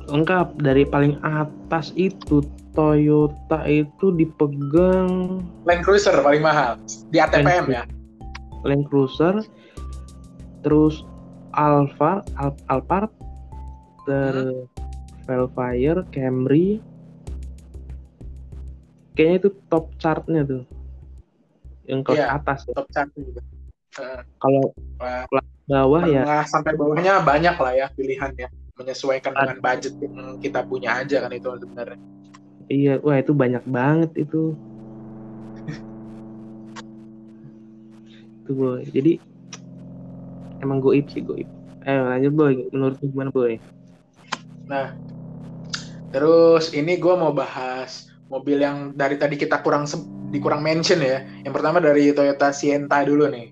lengkap 0.08 0.56
dari 0.64 0.88
paling 0.88 1.20
atas 1.20 1.92
itu 1.94 2.40
Toyota 2.72 3.68
itu 3.68 4.14
dipegang 4.16 5.44
Land 5.68 5.82
Cruiser 5.84 6.16
paling 6.24 6.40
mahal 6.40 6.80
di 7.12 7.20
ATPM 7.20 7.44
Land, 7.44 7.66
ya. 7.68 7.84
Land 8.64 8.84
Cruiser, 8.88 9.44
terus 10.64 11.04
Alfa, 11.54 12.22
Al 12.38 12.54
Alphard, 12.70 13.10
ter 14.06 14.34
hmm. 14.34 14.66
Velfire, 15.26 16.02
Camry, 16.08 16.80
kayaknya 19.18 19.36
itu 19.44 19.50
top 19.68 19.92
chartnya 20.00 20.42
tuh, 20.46 20.64
yang 21.84 22.00
ke 22.06 22.16
yeah, 22.16 22.38
atas. 22.38 22.64
Ya. 22.64 22.74
Top 22.78 22.88
chart 22.94 23.10
juga. 23.18 23.42
Uh, 23.98 24.22
kalau 24.38 24.64
uh, 25.02 25.24
bawah 25.66 26.02
ya. 26.06 26.46
Sampai 26.46 26.78
bawahnya 26.78 27.20
banyak 27.26 27.56
lah 27.58 27.72
ya 27.74 27.86
pilihannya, 27.92 28.48
menyesuaikan 28.78 29.34
dengan 29.34 29.58
budget 29.58 29.94
yang 29.98 30.38
kita 30.38 30.62
punya 30.62 31.02
aja 31.02 31.26
kan 31.26 31.34
itu 31.34 31.50
sebenarnya. 31.58 31.98
Iya, 32.68 32.94
wah 33.02 33.16
itu 33.18 33.32
banyak 33.34 33.64
banget 33.66 34.10
itu. 34.14 34.54
itu 38.44 38.50
boy. 38.54 38.80
Jadi 38.88 39.20
emang 40.62 40.78
goib 40.78 41.10
sih 41.10 41.24
goib. 41.24 41.48
Eh 41.84 41.98
lanjut 41.98 42.32
boy, 42.32 42.52
menurut 42.70 42.96
gimana 43.02 43.34
boy? 43.34 43.58
Nah, 44.68 44.92
terus 46.12 46.70
ini 46.76 47.00
gue 47.00 47.14
mau 47.16 47.32
bahas 47.32 48.08
mobil 48.28 48.60
yang 48.60 48.92
dari 48.92 49.16
tadi 49.16 49.40
kita 49.40 49.64
kurang 49.64 49.88
di 50.28 50.38
kurang 50.38 50.60
mention 50.60 51.00
ya. 51.00 51.24
Yang 51.42 51.54
pertama 51.56 51.80
dari 51.80 52.12
Toyota 52.12 52.52
Sienta 52.52 53.00
dulu 53.02 53.26
nih. 53.32 53.48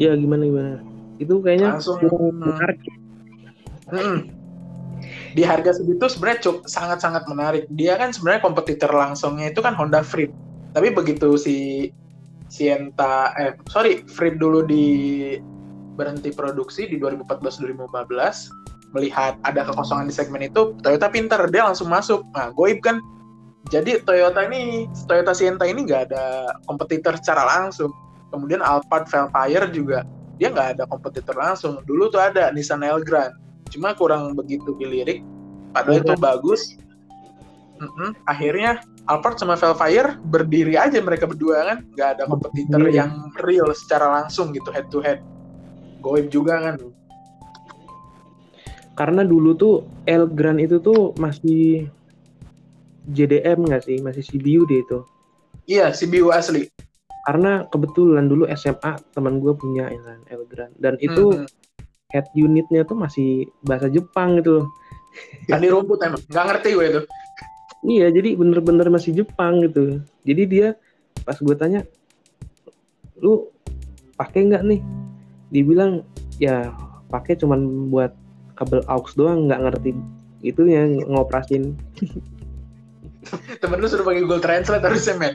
Iya 0.00 0.16
gimana 0.16 0.48
gimana? 0.48 0.80
Itu 1.20 1.44
kayaknya 1.44 1.76
langsung 1.76 2.00
menarik. 2.32 2.99
Hmm, 3.90 4.30
di 5.32 5.42
harga 5.46 5.78
segitu 5.78 6.10
sebenarnya 6.10 6.40
cukup 6.42 6.62
sangat-sangat 6.66 7.24
menarik. 7.30 7.64
Dia 7.74 7.94
kan 7.96 8.10
sebenarnya 8.10 8.42
kompetitor 8.42 8.90
langsungnya 8.90 9.50
itu 9.50 9.62
kan 9.62 9.74
Honda 9.78 10.02
Freed. 10.02 10.34
Tapi 10.74 10.90
begitu 10.94 11.34
si 11.38 11.90
Sienta 12.50 13.30
eh 13.38 13.54
sorry, 13.70 14.02
Freed 14.10 14.42
dulu 14.42 14.66
di 14.66 14.86
berhenti 15.94 16.34
produksi 16.34 16.90
di 16.90 16.98
2014-2015 16.98 18.90
melihat 18.90 19.38
ada 19.46 19.62
kekosongan 19.62 20.10
di 20.10 20.14
segmen 20.14 20.42
itu 20.42 20.74
Toyota 20.82 21.06
pinter 21.06 21.38
dia 21.46 21.62
langsung 21.62 21.86
masuk. 21.86 22.26
Nah 22.34 22.50
goib 22.50 22.82
kan? 22.82 22.98
Jadi 23.70 24.02
Toyota 24.02 24.42
ini 24.50 24.90
Toyota 25.06 25.30
Sienta 25.30 25.62
ini 25.62 25.86
nggak 25.86 26.10
ada 26.10 26.58
kompetitor 26.66 27.14
secara 27.22 27.46
langsung. 27.46 27.94
Kemudian 28.34 28.62
Alphard 28.62 29.06
Velfire 29.06 29.70
juga 29.70 30.02
dia 30.42 30.50
nggak 30.50 30.78
ada 30.78 30.84
kompetitor 30.90 31.38
langsung. 31.38 31.78
Dulu 31.86 32.10
tuh 32.10 32.18
ada 32.18 32.50
Nissan 32.50 32.82
Elgrand 32.82 33.49
cuma 33.70 33.94
kurang 33.94 34.34
begitu 34.34 34.74
dilirik 34.76 35.22
padahal 35.72 36.02
itu 36.02 36.14
bagus. 36.18 36.62
Mm-hmm. 37.80 38.28
akhirnya 38.28 38.84
Alphard 39.08 39.40
sama 39.40 39.56
Velfire 39.56 40.20
berdiri 40.28 40.76
aja 40.76 41.00
mereka 41.00 41.24
berdua 41.24 41.64
kan? 41.64 41.78
Nggak 41.96 42.08
ada 42.12 42.22
kompetitor 42.28 42.84
yeah. 42.92 43.08
yang 43.08 43.32
real 43.40 43.72
secara 43.72 44.20
langsung 44.20 44.52
gitu 44.52 44.68
head 44.68 44.84
to 44.92 45.00
head. 45.00 45.24
Goib 46.04 46.28
juga 46.28 46.60
kan? 46.60 46.76
Karena 49.00 49.24
dulu 49.24 49.56
tuh 49.56 49.88
El 50.04 50.28
Grand 50.28 50.60
itu 50.60 50.76
tuh 50.76 51.16
masih 51.16 51.88
JDM 53.08 53.64
nggak 53.64 53.88
sih? 53.88 53.96
Masih 54.04 54.28
CBU 54.28 54.68
deh 54.68 54.84
itu. 54.84 54.98
Iya 55.64 55.88
CBU 55.96 56.28
asli. 56.36 56.68
Karena 57.24 57.64
kebetulan 57.72 58.28
dulu 58.28 58.44
SMA 58.60 59.00
teman 59.16 59.40
gue 59.40 59.56
punya 59.56 59.88
El 60.28 60.44
Grand 60.52 60.76
dan 60.76 61.00
itu 61.00 61.32
hmm 61.32 61.59
head 62.10 62.26
unitnya 62.34 62.82
tuh 62.86 62.98
masih 62.98 63.46
bahasa 63.64 63.90
Jepang 63.90 64.38
gitu 64.38 64.62
loh. 64.62 64.66
Tadi 65.46 65.66
rumput 65.66 65.98
emang, 66.06 66.22
nggak 66.30 66.44
ngerti 66.46 66.68
gue 66.74 66.86
itu. 66.86 67.02
iya 67.80 68.12
jadi 68.12 68.36
bener-bener 68.36 68.86
masih 68.92 69.16
Jepang 69.16 69.64
gitu. 69.64 70.04
Jadi 70.28 70.42
dia 70.46 70.68
pas 71.24 71.34
gue 71.34 71.54
tanya 71.56 71.82
lu 73.18 73.48
pakai 74.14 74.46
nggak 74.46 74.62
nih? 74.66 74.80
Dibilang 75.50 76.06
ya 76.38 76.70
pakai 77.10 77.34
cuman 77.34 77.90
buat 77.90 78.14
kabel 78.54 78.84
aux 78.86 79.10
doang 79.16 79.48
nggak 79.48 79.62
ngerti 79.66 79.90
itu 80.40 80.62
yang 80.68 81.00
ngoprasin 81.08 81.76
temen 83.60 83.78
lu 83.80 83.88
suruh 83.88 84.04
pakai 84.04 84.24
Google 84.24 84.40
Translate 84.40 84.84
harusnya 84.84 85.14
men. 85.16 85.34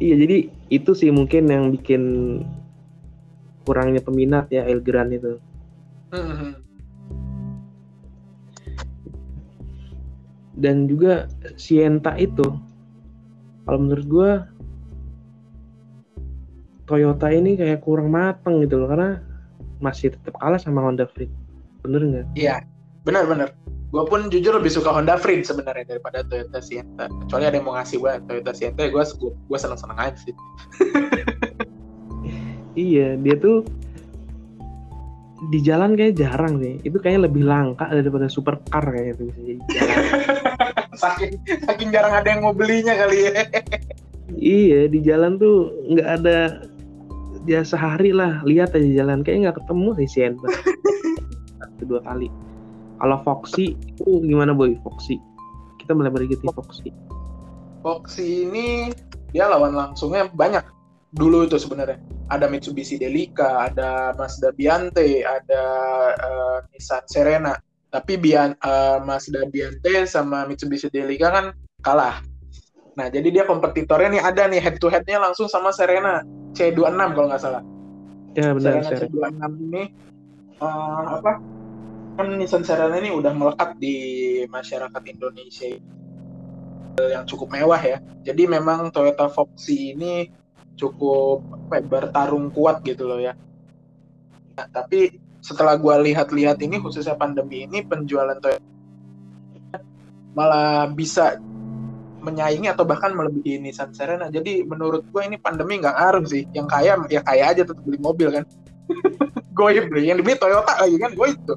Iya 0.00 0.16
jadi 0.16 0.48
itu 0.72 0.96
sih 0.96 1.12
mungkin 1.12 1.44
yang 1.52 1.68
bikin 1.76 2.02
kurangnya 3.70 4.02
peminat 4.02 4.50
ya 4.50 4.66
Elgran 4.66 5.14
itu. 5.14 5.38
Hmm, 6.10 6.58
dan 10.60 10.84
juga 10.84 11.26
Sienta 11.56 12.14
itu 12.20 12.44
kalau 13.64 13.78
menurut 13.80 14.06
gue 14.06 14.30
Toyota 16.84 17.32
ini 17.32 17.56
kayak 17.56 17.80
kurang 17.80 18.12
mateng 18.12 18.60
gitu 18.66 18.82
loh 18.82 18.92
karena 18.92 19.24
masih 19.80 20.12
tetap 20.12 20.36
kalah 20.36 20.60
sama 20.60 20.84
Honda 20.84 21.08
Freed. 21.08 21.32
Bener 21.80 22.04
nggak? 22.04 22.26
Iya 22.36 22.60
benar-benar 23.08 23.56
gue 23.90 24.02
pun 24.06 24.30
jujur 24.30 24.54
lebih 24.54 24.70
suka 24.70 24.92
Honda 24.92 25.18
Freed 25.18 25.42
sebenarnya 25.42 25.96
daripada 25.96 26.22
Toyota 26.22 26.60
Sienta. 26.60 27.08
Kecuali 27.08 27.44
ada 27.48 27.56
yang 27.56 27.66
mau 27.66 27.74
ngasih 27.74 27.96
gue 27.98 28.12
Toyota 28.28 28.52
Sienta 28.52 28.86
gue 28.86 29.04
gue 29.16 29.58
seneng-seneng 29.58 29.98
aja 29.98 30.18
sih 30.20 30.34
iya 32.74 33.18
dia 33.18 33.34
tuh 33.38 33.66
di 35.48 35.58
jalan 35.64 35.96
kayak 35.96 36.20
jarang 36.20 36.60
sih. 36.60 36.76
Itu 36.84 37.00
kayaknya 37.00 37.32
lebih 37.32 37.48
langka 37.48 37.88
daripada 37.88 38.28
supercar 38.28 38.84
kayak 38.84 39.16
itu 39.16 39.32
sih. 39.40 39.56
Saking 41.00 41.40
saking 41.64 41.88
jarang 41.94 42.12
ada 42.12 42.28
yang 42.28 42.44
mau 42.44 42.52
belinya 42.52 42.92
kali 42.92 43.30
ya. 43.30 43.32
Iya 44.36 44.80
di 44.92 45.00
jalan 45.00 45.40
tuh 45.40 45.72
nggak 45.88 46.08
ada 46.20 46.60
ya 47.48 47.64
sehari 47.64 48.12
lah. 48.12 48.44
Lihat 48.44 48.76
aja 48.76 48.90
jalan. 49.00 49.24
Kayak 49.24 49.48
nggak 49.48 49.56
ketemu 49.64 49.88
sih 49.96 50.08
Sienta 50.20 50.48
satu 51.80 51.96
dua 51.96 52.00
kali. 52.04 52.28
Kalau 53.00 53.16
Foxy 53.24 53.72
itu 53.80 54.20
gimana 54.28 54.52
boy? 54.52 54.76
Foxy. 54.84 55.16
Kita 55.80 55.96
mulai 55.96 56.12
berikut 56.12 56.44
Foxy. 56.52 56.92
Foxy 57.80 58.44
ini 58.44 58.92
dia 59.32 59.48
lawan 59.48 59.72
langsungnya 59.72 60.28
banyak 60.36 60.60
dulu 61.10 61.42
itu 61.46 61.58
sebenarnya 61.58 61.98
ada 62.30 62.46
Mitsubishi 62.46 62.94
Delica, 62.94 63.66
ada 63.66 64.14
Mazda 64.14 64.54
Biante, 64.54 65.26
ada 65.26 65.64
uh, 66.14 66.58
Nissan 66.70 67.04
Serena. 67.10 67.58
Tapi 67.90 68.14
Bian, 68.22 68.54
uh, 68.62 69.02
Mazda 69.02 69.50
Biante 69.50 70.06
sama 70.06 70.46
Mitsubishi 70.46 70.86
Delica 70.86 71.34
kan 71.34 71.46
kalah. 71.82 72.22
Nah, 72.94 73.10
jadi 73.10 73.28
dia 73.34 73.44
kompetitornya 73.46 74.08
nih 74.14 74.22
ada 74.22 74.42
nih 74.46 74.62
head 74.62 74.76
to 74.78 74.86
headnya 74.86 75.18
langsung 75.18 75.50
sama 75.50 75.74
Serena 75.74 76.22
C26 76.54 77.18
kalau 77.18 77.26
nggak 77.26 77.42
salah. 77.42 77.62
Ya 78.38 78.54
benar. 78.54 78.86
Serena 78.86 78.90
C26 78.94 79.50
ini 79.66 79.82
uh, 80.62 81.18
apa? 81.18 81.42
Kan 82.14 82.26
Nissan 82.38 82.62
Serena 82.62 82.94
ini 83.02 83.10
udah 83.10 83.34
melekat 83.34 83.74
di 83.82 83.96
masyarakat 84.46 85.02
Indonesia 85.10 85.66
yang 87.00 87.24
cukup 87.26 87.50
mewah 87.50 87.80
ya. 87.80 87.98
Jadi 88.22 88.46
memang 88.46 88.92
Toyota 88.92 89.26
Foxy 89.32 89.96
ini 89.96 90.28
cukup 90.80 91.44
apa, 91.68 91.74
ya, 91.76 91.82
bertarung 91.84 92.48
kuat 92.48 92.80
gitu 92.88 93.04
loh 93.04 93.20
ya. 93.20 93.36
Nah, 94.56 94.66
tapi 94.72 95.20
setelah 95.44 95.76
gue 95.76 95.94
lihat-lihat 96.12 96.60
ini 96.64 96.80
khususnya 96.80 97.16
pandemi 97.16 97.64
ini 97.64 97.84
penjualan 97.84 98.36
Toyota 98.40 98.64
malah 100.36 100.88
bisa 100.92 101.40
menyaingi 102.20 102.68
atau 102.68 102.84
bahkan 102.84 103.16
melebihi 103.16 103.60
Nissan 103.64 103.96
Serena. 103.96 104.28
Jadi 104.28 104.62
menurut 104.62 105.08
gue 105.08 105.22
ini 105.24 105.40
pandemi 105.40 105.80
nggak 105.80 105.96
ngaruh 105.96 106.24
sih. 106.28 106.44
Yang 106.52 106.66
kaya 106.68 106.92
ya 107.08 107.20
kaya 107.24 107.44
aja 107.50 107.62
tetap 107.64 107.80
beli 107.82 107.98
mobil 107.98 108.28
kan. 108.30 108.44
gue 109.56 109.70
beli 109.88 110.12
yang 110.12 110.20
dibeli 110.20 110.36
Toyota 110.36 110.76
lagi 110.76 110.96
kan 111.00 111.12
gue 111.16 111.28
itu. 111.32 111.54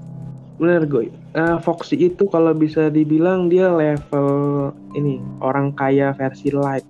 Bener 0.57 0.87
gue. 0.87 1.11
Uh, 1.35 1.57
Foxy 1.59 1.99
itu 1.99 2.23
kalau 2.31 2.55
bisa 2.55 2.87
dibilang 2.87 3.51
dia 3.51 3.67
level 3.67 4.71
ini 4.95 5.19
orang 5.43 5.75
kaya 5.75 6.15
versi 6.15 6.53
light 6.53 6.85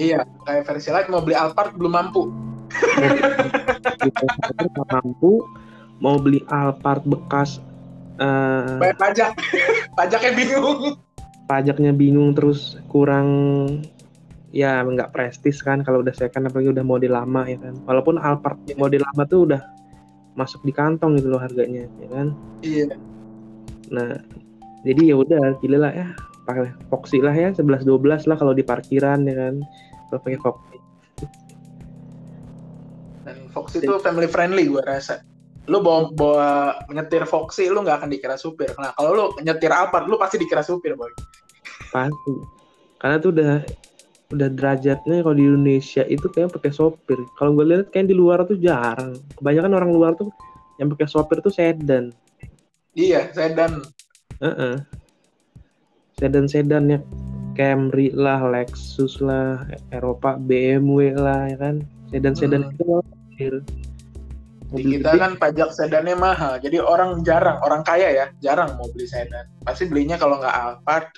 iya, 0.00 0.24
kayak 0.48 0.64
versi 0.66 0.90
light 0.90 1.08
mau 1.12 1.22
beli 1.22 1.36
Alphard 1.36 1.76
belum 1.76 1.92
mampu. 1.92 2.22
belum 4.58 4.86
mampu, 4.90 5.32
mau 6.02 6.16
beli 6.18 6.42
Alphard 6.50 7.04
bekas 7.06 7.60
uh, 8.18 8.78
bayar 8.80 8.96
pajak. 8.98 9.30
Pajaknya 9.94 10.32
bingung. 10.34 10.80
Pajaknya 11.44 11.92
bingung 11.92 12.32
terus 12.32 12.80
kurang 12.88 13.28
ya 14.54 14.86
nggak 14.86 15.10
prestis 15.10 15.58
kan 15.58 15.82
kalau 15.82 16.00
udah 16.00 16.14
second 16.14 16.46
apalagi 16.46 16.70
udah 16.70 16.84
model 16.86 17.12
lama 17.14 17.46
ya 17.46 17.58
kan. 17.60 17.74
Walaupun 17.86 18.18
Alphard 18.18 18.58
ya. 18.66 18.74
model 18.78 19.02
lama 19.02 19.22
tuh 19.26 19.40
udah 19.50 19.60
masuk 20.34 20.66
di 20.66 20.74
kantong 20.74 21.18
gitu 21.18 21.30
loh 21.30 21.40
harganya 21.42 21.86
ya 22.00 22.08
kan. 22.10 22.26
Iya. 22.64 22.96
Nah, 23.92 24.16
jadi 24.82 25.14
ya 25.14 25.16
udah 25.20 25.60
gila 25.60 25.78
lah 25.78 25.92
ya 25.92 26.08
pakai 26.44 26.70
Foxy 26.92 27.18
lah 27.24 27.32
ya 27.32 27.50
11 27.56 27.88
12 27.88 28.28
lah 28.28 28.36
kalau 28.36 28.52
di 28.52 28.60
parkiran 28.60 29.24
ya 29.24 29.34
kan? 29.34 29.54
Kalau 30.08 30.20
pakai 30.20 30.38
Foxy. 30.40 30.76
Dan 33.24 33.36
Foxy 33.50 33.76
itu 33.80 33.96
family 34.04 34.28
friendly 34.28 34.68
gue 34.68 34.84
rasa. 34.84 35.24
Lu 35.64 35.80
bawa 35.80 36.12
bawa 36.12 36.48
nyetir 36.92 37.24
Foxy 37.24 37.72
lu 37.72 37.80
nggak 37.80 38.04
akan 38.04 38.08
dikira 38.12 38.36
supir. 38.36 38.68
Nah 38.76 38.92
kalau 38.94 39.10
lu 39.16 39.24
nyetir 39.40 39.72
apa 39.72 40.04
lu 40.04 40.20
pasti 40.20 40.36
dikira 40.36 40.60
supir 40.60 40.92
boy. 40.92 41.08
Pasti. 41.88 42.34
Karena 43.00 43.16
tuh 43.20 43.32
udah 43.32 43.54
udah 44.32 44.48
derajatnya 44.52 45.24
kalau 45.24 45.36
di 45.36 45.44
Indonesia 45.44 46.04
itu 46.04 46.28
kayak 46.28 46.52
pakai 46.52 46.72
sopir. 46.72 47.16
Kalau 47.40 47.56
gue 47.56 47.64
lihat 47.64 47.88
kayak 47.88 48.12
di 48.12 48.16
luar 48.16 48.44
tuh 48.44 48.60
jarang. 48.60 49.16
Kebanyakan 49.40 49.72
orang 49.72 49.90
luar 49.92 50.12
tuh 50.16 50.28
yang 50.76 50.92
pakai 50.92 51.08
sopir 51.08 51.40
tuh 51.40 51.52
sedan. 51.52 52.12
Iya 52.92 53.32
sedan. 53.32 53.80
Uh 54.44 54.48
-uh 54.48 54.74
sedan-sedan 56.18 56.94
ya 56.94 57.00
Camry 57.54 58.10
lah, 58.10 58.42
Lexus 58.50 59.22
lah, 59.22 59.62
Eropa, 59.94 60.34
BMW 60.36 61.14
lah 61.14 61.46
ya 61.46 61.56
kan. 61.58 61.86
Sedan-sedan 62.10 62.66
hmm. 62.66 62.72
itu 62.74 62.84
mobil. 62.90 63.54
Di 64.74 64.82
kita 64.98 65.14
kan 65.14 65.38
pajak 65.38 65.70
sedannya 65.70 66.18
mahal, 66.18 66.58
jadi 66.58 66.82
orang 66.82 67.22
jarang, 67.22 67.62
orang 67.62 67.86
kaya 67.86 68.10
ya, 68.10 68.26
jarang 68.42 68.74
mau 68.74 68.90
beli 68.90 69.06
sedan. 69.06 69.46
Pasti 69.62 69.86
belinya 69.86 70.18
kalau 70.18 70.42
nggak 70.42 70.50
Alphard, 70.50 71.14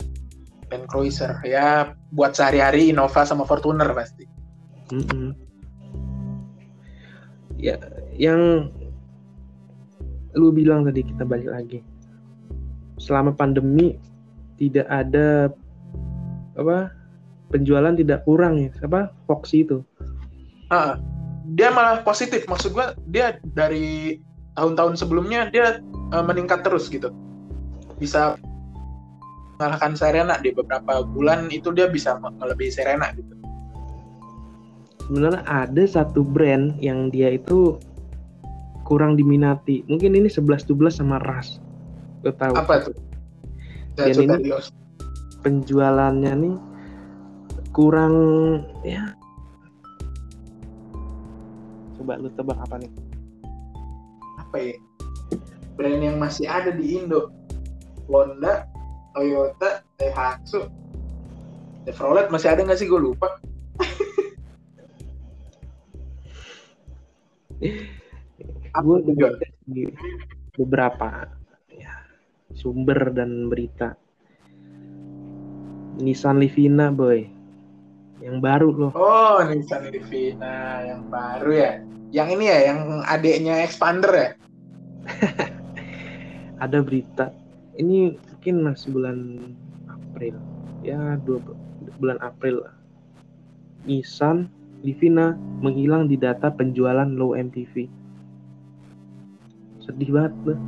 Land 0.69 0.85
Cruiser 0.93 1.41
ya 1.41 1.97
buat 2.13 2.37
sehari-hari 2.37 2.93
Innova 2.93 3.25
sama 3.25 3.49
Fortuner 3.49 3.89
pasti. 3.97 4.29
Mm 4.93 5.05
-hmm. 5.09 5.29
Ya, 7.57 7.81
yang 8.13 8.69
lu 10.37 10.53
bilang 10.53 10.85
tadi 10.85 11.01
kita 11.01 11.25
balik 11.25 11.49
lagi. 11.49 11.81
Selama 13.01 13.33
pandemi 13.33 13.97
tidak 14.57 14.87
ada 14.89 15.53
apa 16.57 16.91
penjualan 17.53 17.95
tidak 17.95 18.25
kurang 18.25 18.59
ya 18.59 18.71
apa 18.83 19.13
Foxy 19.29 19.63
itu. 19.63 19.85
Ah, 20.73 20.99
dia 21.55 21.71
malah 21.71 22.03
positif 22.03 22.49
maksud 22.51 22.75
gua 22.75 22.97
dia 23.13 23.39
dari 23.55 24.19
tahun-tahun 24.59 24.99
sebelumnya 24.99 25.53
dia 25.53 25.79
uh, 26.11 26.25
meningkat 26.25 26.65
terus 26.67 26.89
gitu. 26.89 27.13
Bisa 28.01 28.41
mengalahkan 29.57 29.97
Serena 29.97 30.37
di 30.41 30.53
beberapa 30.53 31.05
bulan 31.05 31.49
itu 31.53 31.73
dia 31.73 31.89
bisa 31.89 32.19
melebihi 32.19 32.73
Serena 32.73 33.13
gitu. 33.15 33.33
Sebenarnya 35.07 35.47
ada 35.47 35.85
satu 35.87 36.27
brand 36.27 36.75
yang 36.83 37.15
dia 37.15 37.39
itu 37.39 37.79
kurang 38.83 39.15
diminati. 39.15 39.87
Mungkin 39.87 40.19
ini 40.19 40.27
11-12 40.27 40.99
sama 40.99 41.23
Ras 41.23 41.63
gue 42.27 42.35
tahu. 42.35 42.59
Apa 42.59 42.91
tuh 42.91 43.06
dan 43.97 44.13
ini 44.13 44.53
penjualannya 45.41 46.33
nih 46.37 46.57
kurang 47.73 48.15
ya. 48.85 49.17
Coba 51.97 52.21
lu 52.21 52.29
tebak 52.37 52.61
apa 52.61 52.77
nih? 52.81 52.93
Apa 54.41 54.57
ya? 54.61 54.77
Brand 55.77 56.01
yang 56.01 56.17
masih 56.21 56.49
ada 56.49 56.73
di 56.73 56.97
Indo. 56.97 57.33
Honda 58.07 58.71
Toyota 59.13 59.83
Daihatsu. 59.99 60.71
Chevrolet 61.85 62.31
masih 62.31 62.49
ada 62.53 62.61
nggak 62.63 62.79
sih? 62.79 62.89
Gue 62.89 63.01
lupa. 63.13 63.41
Gue 68.77 69.01
beberapa 70.57 71.29
sumber 72.57 73.13
dan 73.13 73.53
berita. 73.53 73.95
Nissan 75.97 76.41
Livina 76.41 76.93
boy, 76.93 77.25
yang 78.21 78.41
baru 78.41 78.69
loh. 78.73 78.93
Oh 78.97 79.41
Nissan 79.45 79.93
Livina 79.93 80.83
yang 80.85 81.09
baru 81.13 81.53
ya. 81.53 81.73
Yang 82.11 82.29
ini 82.41 82.45
ya, 82.49 82.59
yang 82.73 82.81
adiknya 83.05 83.55
expander 83.63 84.13
ya. 84.13 84.29
Ada 86.65 86.81
berita. 86.81 87.33
Ini 87.77 88.17
mungkin 88.47 88.63
masih 88.63 88.89
bulan 88.95 89.19
April 90.17 90.39
ya 90.87 91.19
dua 91.27 91.43
bulan 91.99 92.15
April 92.23 92.63
lah 92.63 92.75
Nissan 93.91 94.47
Livina 94.87 95.35
menghilang 95.59 96.07
di 96.07 96.15
data 96.15 96.55
penjualan 96.55 97.11
low 97.11 97.35
MPV 97.35 97.91
sedih 99.83 100.15
banget 100.15 100.35
lah 100.47 100.61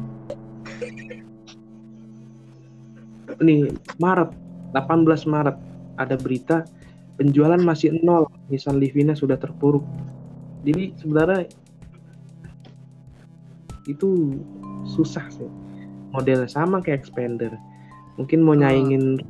nih 3.43 3.72
Maret 3.99 4.30
18 4.74 5.26
Maret 5.30 5.57
ada 5.99 6.14
berita 6.14 6.66
penjualan 7.18 7.59
masih 7.59 7.99
nol 8.03 8.30
Nissan 8.51 8.78
Livina 8.78 9.14
sudah 9.16 9.39
terpuruk. 9.39 9.82
Jadi 10.62 10.95
sebenarnya 10.99 11.49
itu 13.89 14.39
susah 14.84 15.26
sih. 15.32 15.51
Modelnya 16.12 16.49
sama 16.49 16.80
kayak 16.80 17.05
expander 17.05 17.53
mungkin 18.18 18.43
mau 18.43 18.59
nyaingin 18.59 19.22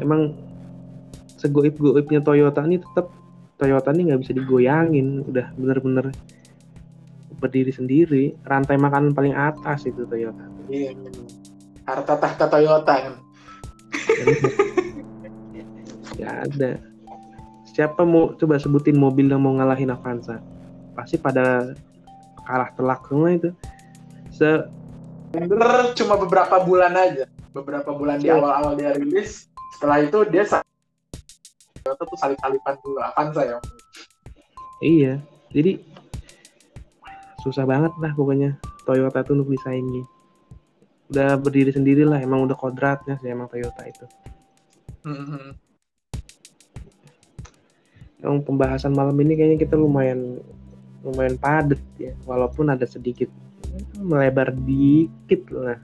emang 0.00 0.32
segoip-goipnya 1.36 2.24
Toyota 2.24 2.64
ini 2.64 2.80
tetap 2.80 3.12
Toyota 3.60 3.92
ini 3.92 4.10
nggak 4.10 4.20
bisa 4.24 4.32
digoyangin 4.32 5.28
udah 5.28 5.52
bener-bener 5.60 6.08
berdiri 7.42 7.74
sendiri 7.74 8.38
rantai 8.46 8.78
makanan 8.78 9.10
paling 9.10 9.34
atas 9.34 9.82
itu 9.84 10.06
Toyota. 10.06 10.46
Iya 10.70 10.94
harta 11.82 12.14
tahta 12.14 12.46
Toyota 12.46 12.94
kan? 12.94 13.14
Nggak 16.14 16.34
ada. 16.46 16.70
Siapa 17.72 18.04
mau 18.04 18.36
coba 18.36 18.60
sebutin 18.60 19.00
mobil 19.00 19.32
yang 19.32 19.40
mau 19.42 19.56
ngalahin 19.56 19.90
Avanza? 19.90 20.38
Pasti 20.92 21.16
pada 21.16 21.72
kalah 22.44 22.70
telak 22.76 23.00
semua 23.08 23.32
itu. 23.32 23.50
Se 24.30 24.68
Bener 25.32 25.96
cuma 25.96 26.20
beberapa 26.20 26.60
bulan 26.60 26.92
aja. 26.92 27.24
Beberapa 27.56 27.90
bulan 27.96 28.20
di 28.20 28.28
Ya. 28.28 28.36
awal-awal 28.36 28.76
dia 28.76 28.92
rilis 28.92 29.48
setelah 29.76 30.04
itu 30.04 30.28
dia 30.28 30.44
Toyota 31.82 32.02
tuh 32.04 32.18
salip-salipan 32.20 32.76
dulu 32.84 33.00
Avanza 33.00 33.42
ya. 33.42 33.58
Iya. 34.84 35.14
Jadi 35.52 35.80
susah 37.42 37.66
banget 37.66 37.92
lah 37.98 38.14
pokoknya 38.14 38.56
Toyota 38.86 39.26
tuh 39.26 39.36
untuk 39.38 39.52
disaingi 39.52 40.02
udah 41.12 41.36
berdiri 41.36 41.74
sendiri 41.74 42.08
lah 42.08 42.22
emang 42.22 42.48
udah 42.48 42.56
kodratnya 42.56 43.20
sih 43.20 43.28
emang 43.28 43.50
Toyota 43.52 43.82
itu. 43.84 44.06
Mhm. 45.04 45.52
Emang 48.22 48.38
pembahasan 48.46 48.94
malam 48.96 49.18
ini 49.20 49.36
kayaknya 49.36 49.58
kita 49.66 49.74
lumayan 49.76 50.40
lumayan 51.04 51.36
padet 51.36 51.82
ya. 52.00 52.16
Walaupun 52.24 52.72
ada 52.72 52.88
sedikit 52.88 53.28
melebar 53.98 54.56
dikit 54.64 55.42
lah. 55.52 55.76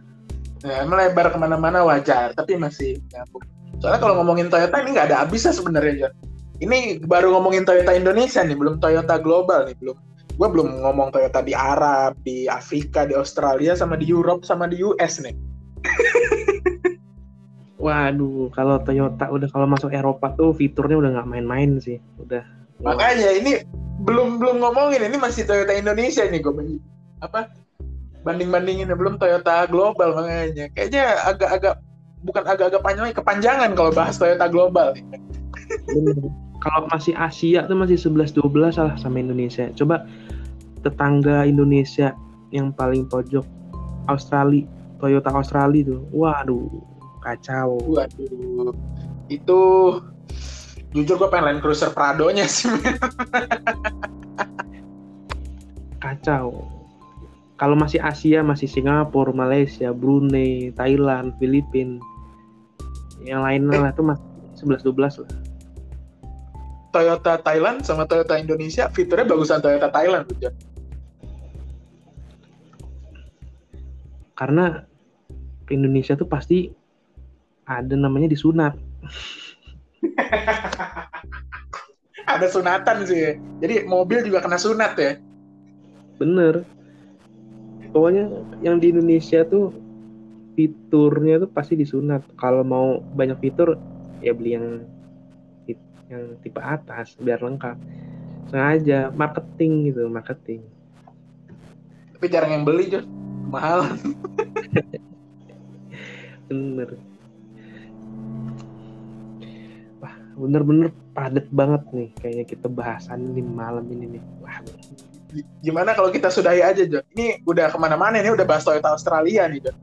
Ya, 0.64 0.86
melebar 0.88 1.28
ke 1.28 1.36
mana-mana 1.36 1.84
wajar 1.84 2.32
tapi 2.32 2.56
masih 2.56 3.02
nyambung. 3.12 3.44
Soalnya 3.82 4.00
kalau 4.00 4.14
ngomongin 4.22 4.48
Toyota 4.48 4.80
ini 4.80 4.96
nggak 4.96 5.12
ada 5.12 5.26
habisnya 5.26 5.52
sebenarnya 5.52 6.08
John 6.08 6.14
ini 6.58 6.98
baru 7.02 7.30
ngomongin 7.34 7.62
Toyota 7.62 7.94
Indonesia 7.94 8.42
nih 8.42 8.58
belum 8.58 8.82
Toyota 8.82 9.18
global 9.22 9.70
nih 9.70 9.76
belum 9.78 9.96
gue 10.38 10.48
belum 10.48 10.86
ngomong 10.86 11.10
Toyota 11.10 11.42
di 11.42 11.50
Arab 11.50 12.14
di 12.22 12.46
Afrika 12.46 13.02
di 13.02 13.18
Australia 13.18 13.74
sama 13.74 13.98
di 13.98 14.06
Europe 14.06 14.46
sama 14.46 14.70
di 14.70 14.78
US 14.86 15.18
nih. 15.18 15.34
Waduh 17.84 18.50
kalau 18.54 18.78
Toyota 18.82 19.30
udah 19.30 19.48
kalau 19.50 19.66
masuk 19.66 19.90
Eropa 19.90 20.30
tuh 20.38 20.54
fiturnya 20.54 20.98
udah 20.98 21.10
nggak 21.18 21.28
main-main 21.30 21.78
sih 21.78 22.02
udah 22.18 22.42
makanya 22.82 23.34
ini 23.34 23.62
belum 24.02 24.38
belum 24.38 24.62
ngomongin 24.62 25.06
ini 25.06 25.18
masih 25.18 25.46
Toyota 25.46 25.74
Indonesia 25.74 26.26
nih 26.26 26.42
gue 26.42 26.78
apa 27.22 27.50
banding 28.26 28.50
bandingin 28.50 28.90
belum 28.90 29.16
Toyota 29.16 29.66
global 29.70 30.12
makanya. 30.12 30.66
Kayaknya 30.74 31.04
agak-agak 31.26 31.74
bukan 32.26 32.44
agak-agak 32.44 32.82
panjang 32.82 33.14
kepanjangan 33.14 33.70
kalau 33.72 33.90
bahas 33.94 34.18
Toyota 34.18 34.46
global. 34.50 34.92
Kalau 36.58 36.90
masih 36.90 37.14
Asia 37.14 37.64
tuh 37.70 37.78
masih 37.78 37.94
11-12 37.94 38.74
salah 38.74 38.96
sama 38.98 39.22
Indonesia. 39.22 39.70
Coba 39.78 40.06
tetangga 40.82 41.46
Indonesia 41.46 42.14
yang 42.50 42.74
paling 42.74 43.06
pojok 43.06 43.46
Australia, 44.10 44.66
Toyota 44.98 45.30
Australia 45.30 45.94
tuh. 45.94 46.02
Waduh, 46.10 46.66
kacau. 47.22 47.78
Waduh, 47.86 48.74
itu 49.30 49.60
jujur 50.96 51.14
gue 51.20 51.28
pengen 51.30 51.44
Land 51.54 51.60
Cruiser 51.62 51.92
Prado-nya 51.94 52.48
sih. 52.48 52.72
Kacau. 56.02 56.66
Kalau 57.58 57.74
masih 57.74 57.98
Asia 57.98 58.38
masih 58.42 58.70
Singapura, 58.70 59.34
Malaysia, 59.34 59.90
Brunei, 59.90 60.70
Thailand, 60.78 61.34
Filipina. 61.42 61.98
Yang 63.26 63.40
lainnya 63.42 63.78
lah 63.82 63.90
tuh 63.94 64.06
masih 64.14 64.22
11-12 64.62 65.26
lah. 65.26 65.30
Toyota 66.88 67.36
Thailand 67.40 67.84
sama 67.84 68.08
Toyota 68.08 68.40
Indonesia 68.40 68.88
fiturnya 68.88 69.28
bagusan 69.28 69.60
Toyota 69.60 69.92
Thailand 69.92 70.24
John. 70.40 70.54
Karena 74.38 74.86
Indonesia 75.68 76.14
tuh 76.16 76.28
pasti 76.30 76.70
ada 77.68 77.92
namanya 77.98 78.30
disunat. 78.30 78.78
Ada 82.28 82.44
sunatan 82.52 83.08
sih. 83.08 83.40
Jadi 83.64 83.88
mobil 83.88 84.20
juga 84.20 84.44
kena 84.44 84.60
sunat 84.60 85.00
ya. 85.00 85.16
Bener. 86.20 86.60
Pokoknya 87.88 88.28
yang 88.60 88.76
di 88.76 88.92
Indonesia 88.92 89.48
tuh 89.48 89.72
fiturnya 90.52 91.40
tuh 91.40 91.48
pasti 91.48 91.80
disunat. 91.80 92.20
Kalau 92.36 92.60
mau 92.60 93.00
banyak 93.16 93.40
fitur 93.40 93.80
ya 94.20 94.36
beli 94.36 94.60
yang 94.60 94.84
yang 96.08 96.24
tipe 96.40 96.60
atas 96.60 97.16
biar 97.20 97.40
lengkap. 97.40 97.76
Sengaja 98.48 99.12
marketing 99.12 99.92
gitu, 99.92 100.08
marketing. 100.08 100.64
Tapi 102.16 102.26
jarang 102.32 102.50
yang 102.50 102.64
beli 102.64 102.88
John. 102.88 103.06
Mahal. 103.48 103.84
Bener. 106.48 106.96
Wah, 110.00 110.14
bener-bener 110.34 110.88
padet 111.12 111.44
banget 111.52 111.84
nih 111.92 112.08
kayaknya 112.16 112.44
kita 112.48 112.66
bahasan 112.72 113.36
di 113.36 113.44
malam 113.44 113.84
ini 113.92 114.16
nih. 114.16 114.22
Wah, 114.40 114.64
Gimana 115.60 115.92
kalau 115.92 116.08
kita 116.08 116.32
sudahi 116.32 116.64
aja 116.64 116.88
John? 116.88 117.04
Ini 117.12 117.44
udah 117.44 117.68
ke 117.68 117.76
mana-mana 117.76 118.16
ini 118.16 118.32
udah 118.32 118.48
bahas 118.48 118.64
Toyota 118.64 118.96
Australia 118.96 119.44
nih 119.44 119.68
John. 119.68 119.76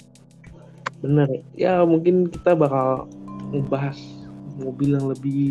bener. 1.05 1.29
Ya 1.53 1.85
mungkin 1.85 2.33
kita 2.33 2.57
bakal 2.57 3.05
ngebahas 3.53 4.14
mobil 4.55 4.95
yang 4.95 5.07
lebih 5.11 5.43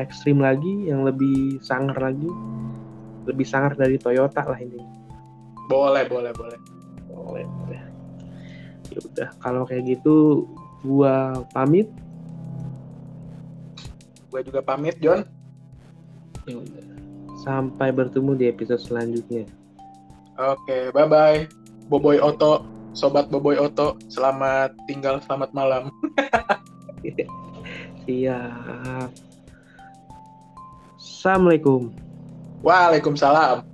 ekstrim 0.00 0.40
lagi, 0.40 0.88
yang 0.88 1.04
lebih 1.04 1.60
sangar 1.60 1.96
lagi, 2.00 2.28
lebih 3.28 3.44
sangar 3.44 3.76
dari 3.76 4.00
Toyota 4.00 4.44
lah 4.46 4.56
ini. 4.56 4.80
Boleh, 5.68 6.06
boleh, 6.08 6.32
boleh. 6.32 6.58
Boleh, 7.10 7.44
boleh. 7.44 7.82
Ya 8.92 8.98
udah, 9.02 9.28
kalau 9.42 9.62
kayak 9.66 9.98
gitu 9.98 10.46
gua 10.86 11.44
pamit. 11.52 11.90
Gue 14.30 14.40
juga 14.46 14.62
pamit 14.62 14.96
John. 15.02 15.26
Ya 16.46 16.56
udah. 16.60 16.84
Sampai 17.42 17.90
bertemu 17.92 18.32
di 18.38 18.44
episode 18.48 18.80
selanjutnya. 18.80 19.44
Oke, 20.36 20.92
bye-bye. 20.92 21.48
Boboy 21.88 22.18
Oto, 22.18 22.66
Sobat 22.92 23.30
Boboy 23.30 23.56
Oto, 23.56 23.96
selamat 24.10 24.74
tinggal, 24.90 25.22
selamat 25.22 25.50
malam. 25.54 25.88
Siap. 28.06 29.10
Assalamualaikum. 30.94 31.90
Waalaikumsalam. 32.62 33.66